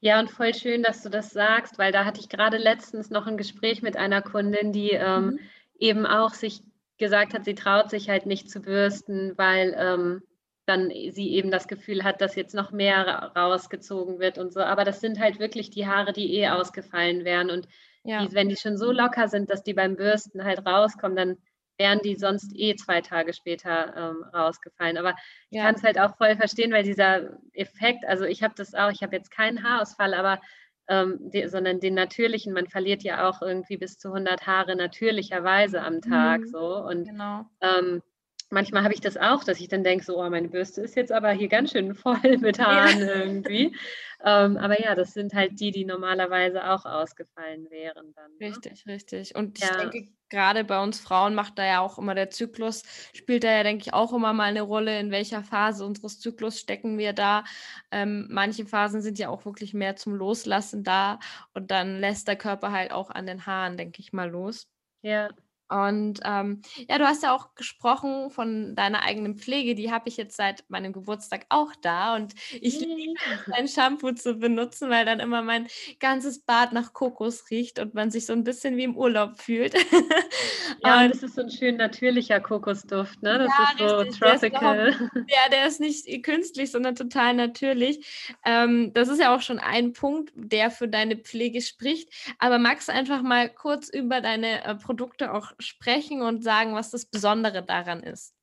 Ja, 0.00 0.20
und 0.20 0.30
voll 0.30 0.54
schön, 0.54 0.82
dass 0.82 1.02
du 1.02 1.08
das 1.08 1.30
sagst, 1.30 1.78
weil 1.78 1.90
da 1.90 2.04
hatte 2.04 2.20
ich 2.20 2.28
gerade 2.28 2.58
letztens 2.58 3.08
noch 3.08 3.26
ein 3.26 3.38
Gespräch 3.38 3.80
mit 3.80 3.96
einer 3.96 4.20
Kundin, 4.20 4.72
die 4.72 4.90
ähm, 4.90 5.24
mhm. 5.24 5.38
eben 5.78 6.06
auch 6.06 6.34
sich 6.34 6.60
gesagt 6.98 7.32
hat, 7.32 7.44
sie 7.44 7.54
traut 7.54 7.90
sich 7.90 8.08
halt 8.08 8.26
nicht 8.26 8.50
zu 8.50 8.60
bürsten, 8.60 9.32
weil 9.36 9.74
ähm, 9.78 10.22
dann 10.66 10.90
sie 10.90 11.32
eben 11.32 11.50
das 11.50 11.68
Gefühl 11.68 12.04
hat, 12.04 12.20
dass 12.20 12.36
jetzt 12.36 12.54
noch 12.54 12.70
mehr 12.70 13.32
rausgezogen 13.36 14.18
wird 14.18 14.38
und 14.38 14.52
so. 14.52 14.60
Aber 14.60 14.84
das 14.84 15.00
sind 15.00 15.18
halt 15.18 15.38
wirklich 15.38 15.70
die 15.70 15.86
Haare, 15.86 16.12
die 16.12 16.34
eh 16.34 16.48
ausgefallen 16.48 17.24
wären. 17.24 17.50
Und 17.50 17.68
ja. 18.04 18.24
die, 18.24 18.34
wenn 18.34 18.48
die 18.48 18.56
schon 18.56 18.76
so 18.76 18.92
locker 18.92 19.28
sind, 19.28 19.50
dass 19.50 19.62
die 19.62 19.74
beim 19.74 19.96
Bürsten 19.96 20.44
halt 20.44 20.64
rauskommen, 20.64 21.16
dann 21.16 21.36
wären 21.78 22.00
die 22.00 22.14
sonst 22.14 22.52
eh 22.54 22.76
zwei 22.76 23.00
Tage 23.00 23.32
später 23.32 23.96
ähm, 23.96 24.24
rausgefallen. 24.32 24.96
Aber 24.96 25.14
ich 25.50 25.58
ja. 25.58 25.64
kann 25.64 25.74
es 25.74 25.82
halt 25.82 25.98
auch 25.98 26.16
voll 26.16 26.36
verstehen, 26.36 26.72
weil 26.72 26.84
dieser 26.84 27.38
Effekt, 27.52 28.04
also 28.06 28.24
ich 28.24 28.42
habe 28.42 28.54
das 28.56 28.74
auch, 28.74 28.90
ich 28.90 29.02
habe 29.02 29.16
jetzt 29.16 29.30
keinen 29.30 29.64
Haarausfall, 29.64 30.14
aber 30.14 30.40
ähm, 30.88 31.18
die, 31.32 31.48
sondern 31.48 31.80
den 31.80 31.94
natürlichen, 31.94 32.52
man 32.52 32.68
verliert 32.68 33.02
ja 33.02 33.28
auch 33.28 33.42
irgendwie 33.42 33.76
bis 33.76 33.98
zu 33.98 34.08
100 34.08 34.46
Haare 34.46 34.76
natürlicherweise 34.76 35.82
am 35.82 36.00
Tag 36.00 36.42
mhm. 36.42 36.46
so 36.46 36.76
und 36.76 37.08
genau. 37.08 37.46
ähm, 37.60 38.02
manchmal 38.50 38.84
habe 38.84 38.94
ich 38.94 39.00
das 39.00 39.16
auch, 39.16 39.44
dass 39.44 39.60
ich 39.60 39.68
dann 39.68 39.84
denke, 39.84 40.04
so, 40.04 40.22
oh, 40.22 40.30
meine 40.30 40.48
Bürste 40.48 40.82
ist 40.82 40.96
jetzt 40.96 41.12
aber 41.12 41.30
hier 41.30 41.48
ganz 41.48 41.72
schön 41.72 41.94
voll 41.94 42.18
mit 42.40 42.58
Haaren 42.58 43.00
ja. 43.00 43.14
irgendwie. 43.14 43.76
Ähm, 44.24 44.56
aber 44.56 44.80
ja, 44.80 44.94
das 44.94 45.12
sind 45.12 45.34
halt 45.34 45.60
die, 45.60 45.70
die 45.70 45.84
normalerweise 45.84 46.70
auch 46.70 46.86
ausgefallen 46.86 47.70
wären 47.70 48.14
dann. 48.14 48.30
Ne? 48.38 48.48
Richtig, 48.48 48.86
richtig. 48.86 49.34
Und 49.34 49.58
ja. 49.58 49.68
ich 49.70 49.76
denke, 49.76 50.08
gerade 50.30 50.64
bei 50.64 50.82
uns 50.82 50.98
Frauen 50.98 51.34
macht 51.34 51.58
da 51.58 51.66
ja 51.66 51.80
auch 51.80 51.98
immer 51.98 52.14
der 52.14 52.30
Zyklus, 52.30 52.82
spielt 53.12 53.44
da 53.44 53.50
ja, 53.50 53.62
denke 53.62 53.82
ich, 53.82 53.92
auch 53.92 54.14
immer 54.14 54.32
mal 54.32 54.44
eine 54.44 54.62
Rolle, 54.62 54.98
in 54.98 55.10
welcher 55.10 55.42
Phase 55.42 55.84
unseres 55.84 56.20
Zyklus 56.20 56.58
stecken 56.58 56.96
wir 56.96 57.12
da. 57.12 57.44
Ähm, 57.90 58.26
manche 58.30 58.64
Phasen 58.64 59.02
sind 59.02 59.18
ja 59.18 59.28
auch 59.28 59.44
wirklich 59.44 59.74
mehr 59.74 59.96
zum 59.96 60.14
Loslassen 60.14 60.84
da 60.84 61.18
und 61.52 61.70
dann 61.70 62.00
lässt 62.00 62.26
der 62.26 62.36
Körper 62.36 62.72
halt 62.72 62.92
auch 62.92 63.10
an 63.10 63.26
den 63.26 63.44
Haaren, 63.44 63.76
denke 63.76 64.00
ich 64.00 64.12
mal, 64.14 64.30
los. 64.30 64.68
Ja. 65.02 65.28
Und 65.68 66.20
ähm, 66.24 66.60
ja, 66.88 66.98
du 66.98 67.06
hast 67.06 67.22
ja 67.22 67.34
auch 67.34 67.54
gesprochen 67.54 68.30
von 68.30 68.74
deiner 68.74 69.02
eigenen 69.02 69.36
Pflege. 69.36 69.74
Die 69.74 69.90
habe 69.90 70.08
ich 70.08 70.16
jetzt 70.16 70.36
seit 70.36 70.64
meinem 70.68 70.92
Geburtstag 70.92 71.46
auch 71.48 71.72
da. 71.80 72.14
Und 72.16 72.34
ich 72.60 72.80
liebe 72.80 73.18
ein 73.52 73.66
Shampoo 73.66 74.12
zu 74.12 74.34
benutzen, 74.34 74.90
weil 74.90 75.04
dann 75.06 75.20
immer 75.20 75.42
mein 75.42 75.66
ganzes 76.00 76.40
Bad 76.40 76.72
nach 76.72 76.92
Kokos 76.92 77.50
riecht 77.50 77.78
und 77.78 77.94
man 77.94 78.10
sich 78.10 78.26
so 78.26 78.34
ein 78.34 78.44
bisschen 78.44 78.76
wie 78.76 78.84
im 78.84 78.96
Urlaub 78.96 79.40
fühlt. 79.40 79.74
ja, 80.84 81.02
und 81.02 81.14
das 81.14 81.22
ist 81.22 81.34
so 81.34 81.42
ein 81.42 81.50
schön 81.50 81.76
natürlicher 81.76 82.40
Kokosduft, 82.40 83.22
ne? 83.22 83.38
Das 83.38 83.48
ja, 83.48 83.86
ist 83.86 83.90
so 83.90 83.96
richtig. 83.96 84.20
tropical. 84.20 84.76
Der 84.76 84.88
ist 84.88 85.00
ja, 85.28 85.50
der 85.50 85.66
ist 85.66 85.80
nicht 85.80 86.22
künstlich, 86.22 86.70
sondern 86.70 86.94
total 86.94 87.34
natürlich. 87.34 88.32
Ähm, 88.44 88.92
das 88.92 89.08
ist 89.08 89.20
ja 89.20 89.34
auch 89.34 89.40
schon 89.40 89.58
ein 89.58 89.92
Punkt, 89.92 90.32
der 90.34 90.70
für 90.70 90.88
deine 90.88 91.16
Pflege 91.16 91.62
spricht. 91.62 92.10
Aber 92.38 92.58
magst 92.58 92.88
du 92.88 92.92
einfach 92.92 93.22
mal 93.22 93.48
kurz 93.48 93.88
über 93.88 94.20
deine 94.20 94.64
äh, 94.64 94.74
Produkte 94.74 95.32
auch 95.32 95.53
sprechen 95.58 96.22
und 96.22 96.42
sagen, 96.42 96.74
was 96.74 96.90
das 96.90 97.06
Besondere 97.06 97.62
daran 97.62 98.02
ist? 98.02 98.34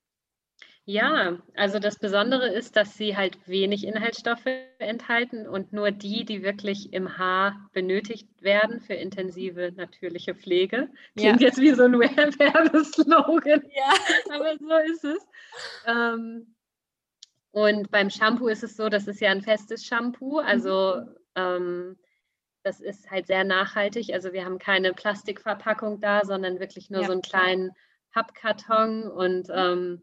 Ja, 0.85 1.37
also 1.55 1.77
das 1.77 1.99
Besondere 1.99 2.47
ist, 2.47 2.75
dass 2.75 2.97
sie 2.97 3.15
halt 3.15 3.37
wenig 3.47 3.85
Inhaltsstoffe 3.85 4.47
enthalten 4.79 5.47
und 5.47 5.71
nur 5.73 5.91
die, 5.91 6.25
die 6.25 6.41
wirklich 6.41 6.91
im 6.91 7.19
Haar 7.19 7.69
benötigt 7.71 8.27
werden 8.41 8.81
für 8.81 8.95
intensive 8.95 9.71
natürliche 9.75 10.33
Pflege. 10.33 10.89
Klingt 11.15 11.39
ja. 11.39 11.47
jetzt 11.47 11.59
wie 11.59 11.71
so 11.71 11.83
ein 11.83 11.93
Werbeslogan, 11.99 13.61
ja. 13.73 13.93
aber 14.33 14.57
so 14.57 14.91
ist 14.91 15.03
es. 15.03 15.27
Ähm, 15.85 16.55
und 17.51 17.91
beim 17.91 18.09
Shampoo 18.09 18.47
ist 18.47 18.63
es 18.63 18.75
so, 18.75 18.89
das 18.89 19.07
ist 19.07 19.21
ja 19.21 19.29
ein 19.29 19.43
festes 19.43 19.85
Shampoo, 19.85 20.39
also 20.39 20.95
mhm. 20.95 21.15
ähm, 21.35 21.97
das 22.63 22.79
ist 22.79 23.09
halt 23.09 23.27
sehr 23.27 23.43
nachhaltig. 23.43 24.13
Also 24.13 24.33
wir 24.33 24.45
haben 24.45 24.59
keine 24.59 24.93
Plastikverpackung 24.93 25.99
da, 25.99 26.23
sondern 26.23 26.59
wirklich 26.59 26.89
nur 26.89 27.01
ja. 27.01 27.07
so 27.07 27.13
einen 27.13 27.21
kleinen 27.21 27.71
Pappkarton 28.11 29.07
und 29.07 29.47
ähm, 29.53 30.01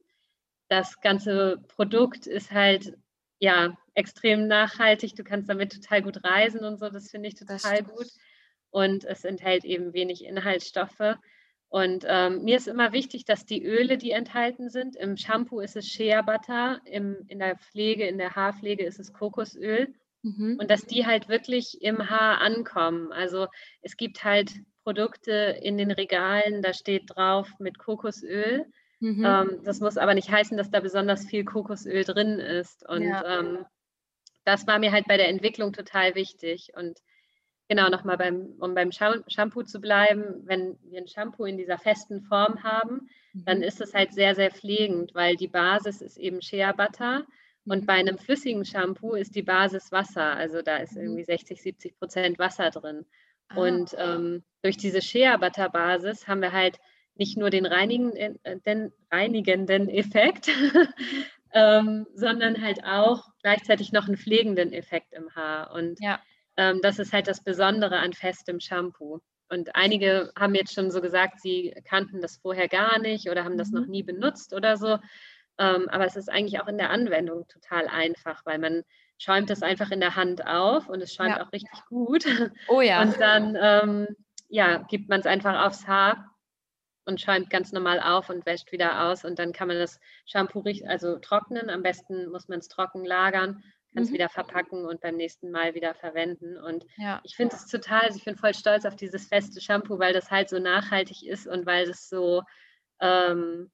das 0.69 1.01
ganze 1.01 1.59
Produkt 1.69 2.27
ist 2.27 2.51
halt 2.51 2.97
ja 3.39 3.77
extrem 3.95 4.47
nachhaltig. 4.47 5.15
Du 5.17 5.25
kannst 5.25 5.49
damit 5.49 5.73
total 5.73 6.03
gut 6.03 6.25
reisen 6.25 6.65
und 6.65 6.79
so. 6.79 6.89
Das 6.89 7.11
finde 7.11 7.29
ich 7.29 7.35
total 7.35 7.83
gut. 7.83 8.09
Und 8.71 9.05
es 9.05 9.25
enthält 9.25 9.65
eben 9.65 9.95
wenig 9.95 10.25
Inhaltsstoffe. 10.25 11.17
Und 11.71 12.05
ähm, 12.07 12.45
mir 12.45 12.57
ist 12.57 12.69
immer 12.69 12.93
wichtig, 12.93 13.25
dass 13.25 13.45
die 13.45 13.63
Öle, 13.65 13.99
die 13.99 14.11
enthalten 14.11 14.71
sind, 14.71 14.97
im 14.97 15.17
Shampoo 15.17 15.61
ist 15.61 15.77
es 15.77 15.87
Shea 15.87 16.23
Butter, 16.23 16.81
im, 16.85 17.25
in 17.29 17.39
der 17.39 17.59
Pflege, 17.59 18.07
in 18.07 18.17
der 18.17 18.37
Haarpflege 18.37 18.85
ist 18.85 18.99
es 18.99 19.13
Kokosöl. 19.13 19.95
Mhm. 20.23 20.59
Und 20.61 20.71
dass 20.71 20.87
die 20.87 21.07
halt 21.07 21.29
wirklich 21.29 21.81
im 21.83 22.11
Haar 22.11 22.41
ankommen. 22.41 23.13
Also 23.13 23.47
es 23.83 23.97
gibt 23.97 24.25
halt 24.25 24.53
Produkte 24.85 25.59
in 25.63 25.77
den 25.77 25.91
Regalen, 25.91 26.63
da 26.63 26.73
steht 26.73 27.05
drauf 27.07 27.49
mit 27.59 27.79
Kokosöl. 27.79 28.67
Mhm. 29.01 29.25
Ähm, 29.25 29.61
das 29.65 29.81
muss 29.81 29.97
aber 29.97 30.15
nicht 30.15 30.31
heißen, 30.31 30.57
dass 30.57 30.71
da 30.71 30.81
besonders 30.81 31.27
viel 31.27 31.45
Kokosöl 31.45 32.05
drin 32.05 32.39
ist. 32.39 32.89
Und 32.89 33.05
ja. 33.05 33.41
ähm, 33.41 33.65
das 34.45 34.67
war 34.67 34.79
mir 34.79 34.93
halt 34.93 35.07
bei 35.07 35.17
der 35.17 35.29
Entwicklung 35.29 35.73
total 35.73 36.15
wichtig. 36.15 36.73
Und 36.75 36.99
genau 37.69 37.89
nochmal 37.91 38.17
beim, 38.17 38.55
um 38.59 38.75
beim 38.75 38.91
Shampoo 38.91 39.63
zu 39.63 39.81
bleiben, 39.81 40.43
wenn 40.47 40.79
wir 40.85 41.01
ein 41.01 41.07
Shampoo 41.09 41.45
in 41.45 41.59
dieser 41.59 41.79
festen 41.79 42.23
Form 42.23 42.63
haben, 42.63 43.09
mhm. 43.35 43.45
dann 43.45 43.63
ist 43.63 43.81
es 43.81 43.95
halt 43.95 44.15
sehr, 44.15 44.35
sehr 44.35 44.51
pflegend, 44.51 45.15
weil 45.15 45.37
die 45.37 45.49
Basis 45.49 46.01
ist 46.01 46.17
eben 46.17 46.43
Shea 46.43 46.73
Butter 46.73 47.27
und 47.69 47.87
bei 47.87 47.95
einem 47.95 48.19
flüssigen 48.19 48.65
Shampoo 48.65 49.15
ist 49.15 49.35
die 49.35 49.43
Basis 49.43 49.93
Wasser. 49.93 50.37
Also 50.37 50.63
da 50.63 50.79
ist 50.79 50.97
mhm. 50.97 51.03
irgendwie 51.03 51.25
60, 51.25 51.63
70 51.63 51.99
Prozent 51.99 52.39
Wasser 52.39 52.71
drin. 52.71 53.05
Ah. 53.49 53.61
Und 53.61 53.95
ähm, 53.99 54.43
durch 54.63 54.77
diese 54.77 55.03
Shea 55.03 55.37
Butter 55.37 55.69
Basis 55.69 56.27
haben 56.27 56.43
wir 56.43 56.53
halt 56.53 56.79
nicht 57.15 57.37
nur 57.37 57.51
den 57.51 57.67
reinigenden, 57.67 58.39
äh, 58.45 58.59
den 58.61 58.93
reinigenden 59.11 59.89
Effekt, 59.89 60.49
ähm, 61.53 62.07
sondern 62.15 62.63
halt 62.63 62.85
auch 62.85 63.25
gleichzeitig 63.43 63.93
noch 63.93 64.07
einen 64.07 64.17
pflegenden 64.17 64.73
Effekt 64.73 65.13
im 65.13 65.35
Haar. 65.35 65.73
Und 65.73 66.01
ja. 66.01 66.21
ähm, 66.57 66.81
das 66.83 66.99
ist 66.99 67.13
halt 67.13 67.27
das 67.27 67.43
Besondere 67.43 67.99
an 67.99 68.13
festem 68.13 68.61
Shampoo. 68.61 69.21
Und 69.51 69.75
einige 69.75 70.31
haben 70.39 70.55
jetzt 70.55 70.75
schon 70.75 70.91
so 70.91 71.01
gesagt, 71.01 71.41
sie 71.41 71.75
kannten 71.85 72.21
das 72.21 72.37
vorher 72.37 72.69
gar 72.69 72.99
nicht 72.99 73.31
oder 73.31 73.45
haben 73.45 73.59
das 73.59 73.71
mhm. 73.71 73.81
noch 73.81 73.87
nie 73.87 74.03
benutzt 74.03 74.53
oder 74.55 74.77
so. 74.77 74.99
Ähm, 75.59 75.89
aber 75.89 76.07
es 76.07 76.17
ist 76.17 76.31
eigentlich 76.31 76.61
auch 76.61 76.69
in 76.69 76.79
der 76.79 76.91
Anwendung 76.91 77.47
total 77.49 77.89
einfach, 77.89 78.45
weil 78.47 78.59
man 78.59 78.85
schäumt 79.19 79.51
es 79.51 79.63
einfach 79.63 79.91
in 79.91 80.01
der 80.01 80.15
Hand 80.15 80.47
auf 80.47 80.89
und 80.89 81.03
es 81.03 81.13
schäumt 81.13 81.37
ja. 81.37 81.45
auch 81.45 81.53
richtig 81.53 81.85
gut. 81.89 82.25
Oh 82.69 82.81
ja. 82.81 83.03
Und 83.03 83.21
dann 83.21 83.57
ähm, 83.61 84.17
ja, 84.49 84.79
gibt 84.89 85.09
man 85.09 85.21
es 85.21 85.27
einfach 85.27 85.67
aufs 85.67 85.87
Haar 85.87 86.35
und 87.05 87.21
schäumt 87.21 87.51
ganz 87.51 87.73
normal 87.73 88.01
auf 88.01 88.31
und 88.31 88.47
wäscht 88.47 88.71
wieder 88.73 89.05
aus. 89.05 89.25
Und 89.25 89.39
dann 89.39 89.53
kann 89.53 89.69
man 89.69 89.79
das 89.79 89.99
Shampoo 90.27 90.63
also 90.87 91.19
trocknen. 91.19 91.71
Am 91.71 91.83
besten 91.83 92.29
muss 92.31 92.49
man 92.49 92.59
es 92.59 92.69
trocken 92.69 93.05
lagern, 93.05 93.63
kann 93.93 94.03
es 94.03 94.11
mhm. 94.11 94.15
wieder 94.15 94.29
verpacken 94.29 94.85
und 94.85 95.01
beim 95.01 95.17
nächsten 95.17 95.51
Mal 95.51 95.75
wieder 95.75 95.95
verwenden. 95.95 96.57
Und 96.59 96.85
ja. 96.97 97.21
ich 97.25 97.35
finde 97.35 97.57
es 97.57 97.67
total, 97.67 98.03
also 98.03 98.19
ich 98.19 98.25
bin 98.25 98.37
voll 98.37 98.55
stolz 98.55 98.85
auf 98.85 98.97
dieses 98.97 99.27
feste 99.27 99.61
Shampoo, 99.61 99.99
weil 99.99 100.13
das 100.13 100.31
halt 100.31 100.49
so 100.49 100.59
nachhaltig 100.59 101.27
ist 101.27 101.47
und 101.47 101.67
weil 101.67 101.89
es 101.89 102.09
so 102.09 102.43
ähm, 103.01 103.71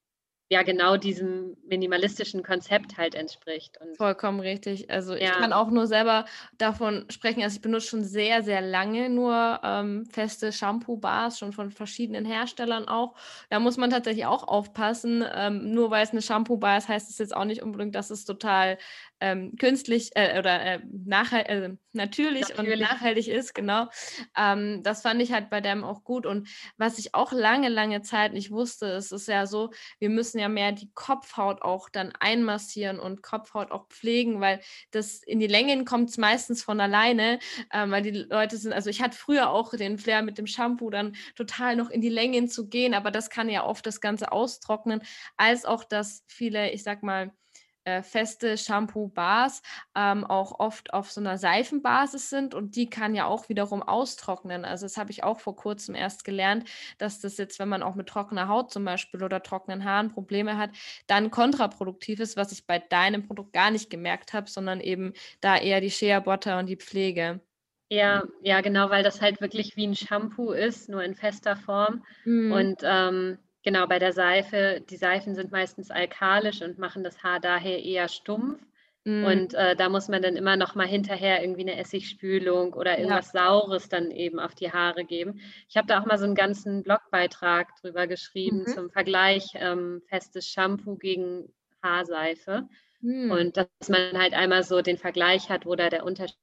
ja 0.50 0.62
genau 0.62 0.96
diesem 0.96 1.56
minimalistischen 1.66 2.42
Konzept 2.42 2.98
halt 2.98 3.14
entspricht. 3.14 3.78
Und 3.80 3.96
Vollkommen 3.96 4.40
richtig. 4.40 4.90
Also 4.90 5.14
ich 5.14 5.30
kann 5.30 5.52
auch 5.52 5.70
nur 5.70 5.86
selber 5.86 6.26
davon 6.58 7.06
sprechen, 7.10 7.42
also 7.42 7.56
ich 7.56 7.62
benutze 7.62 7.88
schon 7.88 8.04
sehr, 8.04 8.42
sehr 8.42 8.60
lange 8.60 9.08
nur 9.08 9.60
ähm, 9.62 10.04
feste 10.06 10.52
Shampoo-Bars, 10.52 11.38
schon 11.38 11.52
von 11.52 11.70
verschiedenen 11.70 12.24
Herstellern 12.26 12.86
auch. 12.86 13.14
Da 13.48 13.58
muss 13.58 13.78
man 13.78 13.90
tatsächlich 13.90 14.26
auch 14.26 14.46
aufpassen. 14.46 15.24
Ähm, 15.34 15.72
nur 15.72 15.90
weil 15.90 16.04
es 16.04 16.10
eine 16.10 16.22
Shampoo-Bar 16.22 16.78
ist, 16.78 16.88
heißt 16.88 17.08
es 17.10 17.18
jetzt 17.18 17.34
auch 17.34 17.46
nicht 17.46 17.62
unbedingt, 17.62 17.94
dass 17.94 18.10
es 18.10 18.24
total 18.24 18.76
ähm, 19.24 19.56
künstlich 19.56 20.10
äh, 20.16 20.38
oder 20.38 20.60
äh, 20.60 20.80
nachhalt, 21.06 21.48
äh, 21.48 21.70
natürlich, 21.94 22.50
natürlich, 22.50 22.72
und 22.74 22.80
nachhaltig 22.80 23.28
ist, 23.28 23.54
genau. 23.54 23.88
Ähm, 24.36 24.82
das 24.82 25.00
fand 25.00 25.22
ich 25.22 25.32
halt 25.32 25.48
bei 25.48 25.62
dem 25.62 25.82
auch 25.82 26.04
gut. 26.04 26.26
Und 26.26 26.46
was 26.76 26.98
ich 26.98 27.14
auch 27.14 27.32
lange, 27.32 27.70
lange 27.70 28.02
Zeit 28.02 28.34
nicht 28.34 28.50
wusste, 28.50 28.86
es 28.88 29.12
ist 29.12 29.26
ja 29.26 29.46
so, 29.46 29.70
wir 29.98 30.10
müssen 30.10 30.38
ja 30.38 30.50
mehr 30.50 30.72
die 30.72 30.90
Kopfhaut 30.92 31.62
auch 31.62 31.88
dann 31.88 32.12
einmassieren 32.20 33.00
und 33.00 33.22
Kopfhaut 33.22 33.70
auch 33.70 33.88
pflegen, 33.88 34.42
weil 34.42 34.60
das 34.90 35.22
in 35.22 35.40
die 35.40 35.46
Längen 35.46 35.86
kommt 35.86 36.10
es 36.10 36.18
meistens 36.18 36.62
von 36.62 36.78
alleine, 36.78 37.38
ähm, 37.72 37.92
weil 37.92 38.02
die 38.02 38.10
Leute 38.10 38.58
sind, 38.58 38.74
also 38.74 38.90
ich 38.90 39.00
hatte 39.00 39.16
früher 39.16 39.48
auch 39.48 39.74
den 39.74 39.96
Flair 39.96 40.20
mit 40.20 40.36
dem 40.36 40.46
Shampoo 40.46 40.90
dann 40.90 41.16
total 41.34 41.76
noch 41.76 41.88
in 41.88 42.02
die 42.02 42.10
Längen 42.10 42.48
zu 42.48 42.68
gehen, 42.68 42.92
aber 42.92 43.10
das 43.10 43.30
kann 43.30 43.48
ja 43.48 43.64
oft 43.64 43.86
das 43.86 44.02
Ganze 44.02 44.32
austrocknen, 44.32 45.00
als 45.38 45.64
auch, 45.64 45.82
dass 45.82 46.24
viele, 46.26 46.72
ich 46.72 46.82
sag 46.82 47.02
mal, 47.02 47.32
äh, 47.84 48.02
feste 48.02 48.56
Shampoo-Bars 48.56 49.62
ähm, 49.94 50.24
auch 50.24 50.58
oft 50.58 50.92
auf 50.92 51.10
so 51.10 51.20
einer 51.20 51.38
Seifenbasis 51.38 52.30
sind 52.30 52.54
und 52.54 52.76
die 52.76 52.88
kann 52.88 53.14
ja 53.14 53.26
auch 53.26 53.48
wiederum 53.48 53.82
austrocknen. 53.82 54.64
Also 54.64 54.86
das 54.86 54.96
habe 54.96 55.10
ich 55.10 55.22
auch 55.22 55.40
vor 55.40 55.56
kurzem 55.56 55.94
erst 55.94 56.24
gelernt, 56.24 56.68
dass 56.98 57.20
das 57.20 57.36
jetzt, 57.36 57.58
wenn 57.58 57.68
man 57.68 57.82
auch 57.82 57.94
mit 57.94 58.08
trockener 58.08 58.48
Haut 58.48 58.72
zum 58.72 58.84
Beispiel 58.84 59.22
oder 59.22 59.42
trockenen 59.42 59.84
Haaren 59.84 60.10
Probleme 60.10 60.56
hat, 60.56 60.70
dann 61.06 61.30
kontraproduktiv 61.30 62.20
ist, 62.20 62.36
was 62.36 62.52
ich 62.52 62.66
bei 62.66 62.78
deinem 62.78 63.26
Produkt 63.26 63.52
gar 63.52 63.70
nicht 63.70 63.90
gemerkt 63.90 64.32
habe, 64.32 64.48
sondern 64.48 64.80
eben 64.80 65.12
da 65.40 65.56
eher 65.56 65.80
die 65.80 65.90
Shea 65.90 66.20
Butter 66.20 66.58
und 66.58 66.66
die 66.66 66.76
Pflege. 66.76 67.40
Ja, 67.90 68.24
ja, 68.42 68.60
genau, 68.60 68.90
weil 68.90 69.02
das 69.02 69.20
halt 69.20 69.40
wirklich 69.40 69.76
wie 69.76 69.86
ein 69.86 69.94
Shampoo 69.94 70.52
ist, 70.52 70.88
nur 70.88 71.04
in 71.04 71.14
fester 71.14 71.54
Form. 71.54 72.02
Mhm. 72.24 72.52
Und 72.52 72.80
ähm, 72.82 73.38
genau, 73.64 73.86
bei 73.88 73.98
der 73.98 74.12
Seife, 74.12 74.82
die 74.88 74.96
Seifen 74.96 75.34
sind 75.34 75.50
meistens 75.50 75.90
alkalisch 75.90 76.62
und 76.62 76.78
machen 76.78 77.02
das 77.02 77.24
Haar 77.24 77.40
daher 77.40 77.82
eher 77.82 78.08
stumpf. 78.08 78.60
Mm. 79.04 79.24
Und 79.24 79.54
äh, 79.54 79.74
da 79.76 79.88
muss 79.88 80.08
man 80.08 80.22
dann 80.22 80.36
immer 80.36 80.56
noch 80.56 80.74
mal 80.74 80.86
hinterher 80.86 81.42
irgendwie 81.42 81.62
eine 81.62 81.78
Essigspülung 81.78 82.72
oder 82.72 82.98
irgendwas 82.98 83.32
ja. 83.32 83.40
Saures 83.40 83.88
dann 83.88 84.10
eben 84.10 84.38
auf 84.38 84.54
die 84.54 84.72
Haare 84.72 85.04
geben. 85.04 85.40
Ich 85.68 85.76
habe 85.76 85.86
da 85.86 86.00
auch 86.00 86.06
mal 86.06 86.18
so 86.18 86.24
einen 86.24 86.34
ganzen 86.34 86.82
Blogbeitrag 86.82 87.74
drüber 87.80 88.06
geschrieben 88.06 88.60
mhm. 88.60 88.66
zum 88.66 88.90
Vergleich 88.90 89.52
ähm, 89.56 90.02
festes 90.06 90.48
Shampoo 90.48 90.96
gegen 90.96 91.52
Haarseife. 91.82 92.68
Mm. 93.00 93.30
Und 93.30 93.56
dass 93.58 93.88
man 93.88 94.16
halt 94.16 94.32
einmal 94.32 94.62
so 94.62 94.80
den 94.80 94.96
Vergleich 94.96 95.50
hat, 95.50 95.66
wo 95.66 95.74
da 95.74 95.90
der 95.90 96.04
Unterschied 96.04 96.38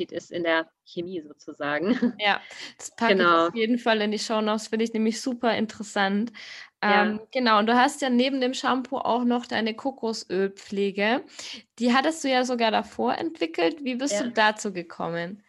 ist 0.00 0.30
in 0.30 0.44
der 0.44 0.68
Chemie 0.84 1.20
sozusagen. 1.20 2.14
Ja, 2.18 2.40
das 2.78 2.94
packe 2.96 3.16
genau. 3.16 3.44
ich 3.44 3.48
auf 3.48 3.54
jeden 3.54 3.78
Fall 3.78 4.00
in 4.00 4.10
die 4.10 4.18
Show 4.18 4.40
Notes, 4.40 4.68
finde 4.68 4.84
ich 4.84 4.92
nämlich 4.92 5.20
super 5.20 5.54
interessant. 5.56 6.32
Ja. 6.82 7.04
Ähm, 7.04 7.20
genau, 7.30 7.58
und 7.58 7.66
du 7.66 7.74
hast 7.74 8.02
ja 8.02 8.10
neben 8.10 8.40
dem 8.40 8.54
Shampoo 8.54 8.98
auch 8.98 9.24
noch 9.24 9.46
deine 9.46 9.74
Kokosölpflege. 9.74 11.22
Die 11.78 11.94
hattest 11.94 12.24
du 12.24 12.28
ja 12.28 12.44
sogar 12.44 12.70
davor 12.70 13.16
entwickelt. 13.18 13.84
Wie 13.84 13.94
bist 13.94 14.14
ja. 14.14 14.24
du 14.24 14.30
dazu 14.30 14.72
gekommen? 14.72 15.42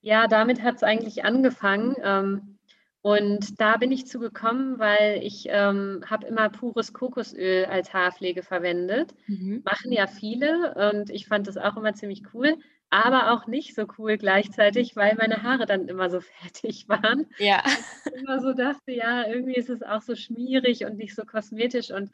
Ja, 0.00 0.26
damit 0.26 0.62
hat 0.62 0.76
es 0.76 0.82
eigentlich 0.82 1.24
angefangen. 1.24 1.94
Ähm, 2.02 2.58
und 3.02 3.60
da 3.60 3.76
bin 3.76 3.90
ich 3.90 4.06
zugekommen, 4.06 4.78
weil 4.78 5.20
ich 5.22 5.46
ähm, 5.48 6.04
habe 6.08 6.26
immer 6.26 6.48
pures 6.48 6.92
Kokosöl 6.92 7.64
als 7.64 7.92
Haarpflege 7.92 8.42
verwendet. 8.42 9.14
Mhm. 9.26 9.62
Machen 9.64 9.92
ja 9.92 10.06
viele 10.06 10.74
und 10.90 11.10
ich 11.10 11.26
fand 11.26 11.46
das 11.48 11.56
auch 11.56 11.76
immer 11.76 11.94
ziemlich 11.94 12.22
cool 12.32 12.56
aber 12.92 13.32
auch 13.32 13.46
nicht 13.46 13.74
so 13.74 13.86
cool 13.96 14.18
gleichzeitig, 14.18 14.96
weil 14.96 15.14
meine 15.16 15.42
Haare 15.42 15.64
dann 15.64 15.88
immer 15.88 16.10
so 16.10 16.20
fertig 16.42 16.88
waren. 16.88 17.26
Ja. 17.38 17.62
Ich 18.04 18.22
immer 18.22 18.40
so 18.40 18.52
dachte, 18.52 18.92
ja, 18.92 19.26
irgendwie 19.26 19.54
ist 19.54 19.70
es 19.70 19.82
auch 19.82 20.02
so 20.02 20.14
schmierig 20.14 20.84
und 20.84 20.98
nicht 20.98 21.14
so 21.14 21.24
kosmetisch 21.24 21.90
und 21.90 22.10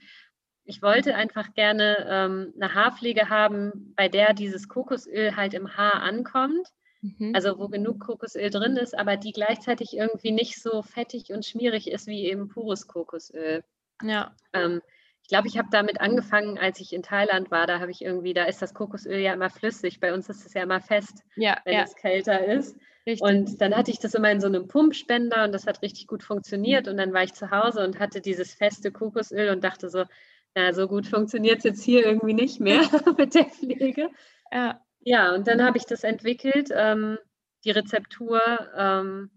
ich 0.64 0.81
wollte 0.81 1.14
einfach 1.14 1.55
gerne 1.55 2.07
ähm, 2.09 2.53
eine 2.61 2.75
Haarpflege 2.75 3.29
haben, 3.29 3.95
bei 3.97 4.09
der 4.09 4.35
dieses 4.35 4.69
Kokosöl 4.69 5.35
halt 5.35 5.55
im 5.55 5.77
Haar 5.77 6.03
ankommt. 6.03 6.69
Mhm. 7.01 7.33
Also 7.35 7.59
wo 7.59 7.69
genug 7.69 8.01
Kokosöl 8.01 8.51
drin 8.51 8.77
ist, 8.77 8.97
aber 8.97 9.17
die 9.17 9.33
gleichzeitig 9.33 9.97
irgendwie 9.97 10.31
nicht 10.31 10.61
so 10.61 10.83
fettig 10.83 11.33
und 11.33 11.45
schmierig 11.45 11.91
ist 11.91 12.07
wie 12.07 12.25
eben 12.25 12.49
pures 12.49 12.87
Kokosöl. 12.87 13.64
Ja. 14.03 14.37
Ähm, 14.53 14.83
ich 15.29 15.31
glaube, 15.31 15.47
ich 15.47 15.59
habe 15.59 15.69
damit 15.71 16.01
angefangen, 16.01 16.57
als 16.57 16.81
ich 16.81 16.95
in 16.95 17.03
Thailand 17.03 17.51
war. 17.51 17.67
Da 17.67 17.81
habe 17.81 17.91
ich 17.91 18.01
irgendwie, 18.01 18.33
da 18.33 18.45
ist 18.45 18.62
das 18.62 18.73
Kokosöl 18.73 19.19
ja 19.19 19.35
immer 19.35 19.51
flüssig. 19.51 20.01
Bei 20.01 20.14
uns 20.14 20.31
ist 20.31 20.47
es 20.47 20.55
ja 20.55 20.62
immer 20.62 20.81
fest, 20.81 21.23
ja, 21.37 21.59
wenn 21.67 21.75
ja. 21.75 21.83
es 21.83 21.95
kälter 21.97 22.47
ist. 22.47 22.79
Richtig. 23.07 23.21
Und 23.21 23.61
dann 23.61 23.77
hatte 23.77 23.91
ich 23.91 23.99
das 23.99 24.14
immer 24.14 24.31
in 24.31 24.41
so 24.41 24.47
einem 24.47 24.69
Pumpspender 24.69 25.45
und 25.45 25.53
das 25.53 25.67
hat 25.67 25.83
richtig 25.83 26.07
gut 26.07 26.23
funktioniert. 26.23 26.88
Und 26.88 26.97
dann 26.97 27.12
war 27.12 27.25
ich 27.25 27.35
zu 27.35 27.51
Hause 27.51 27.85
und 27.85 27.99
hatte 27.99 28.23
dieses 28.23 28.55
feste 28.55 28.91
Kokosöl 28.91 29.51
und 29.51 29.62
dachte 29.62 29.91
so, 29.91 30.05
na, 30.55 30.73
so 30.73 30.88
gut 30.88 31.07
funktioniert 31.07 31.59
es 31.59 31.64
jetzt 31.64 31.83
hier 31.83 32.07
irgendwie 32.07 32.33
nicht 32.33 32.59
mehr 32.59 32.81
mit 33.19 33.35
der 33.35 33.45
Pflege. 33.45 34.09
Ja. 34.51 34.81
Ja, 35.01 35.35
und 35.35 35.47
dann 35.47 35.62
habe 35.62 35.77
ich 35.77 35.85
das 35.85 36.05
entwickelt, 36.05 36.71
ähm, 36.75 37.19
die 37.67 37.71
Rezeptur. 37.73 38.41
Ähm, 38.75 39.31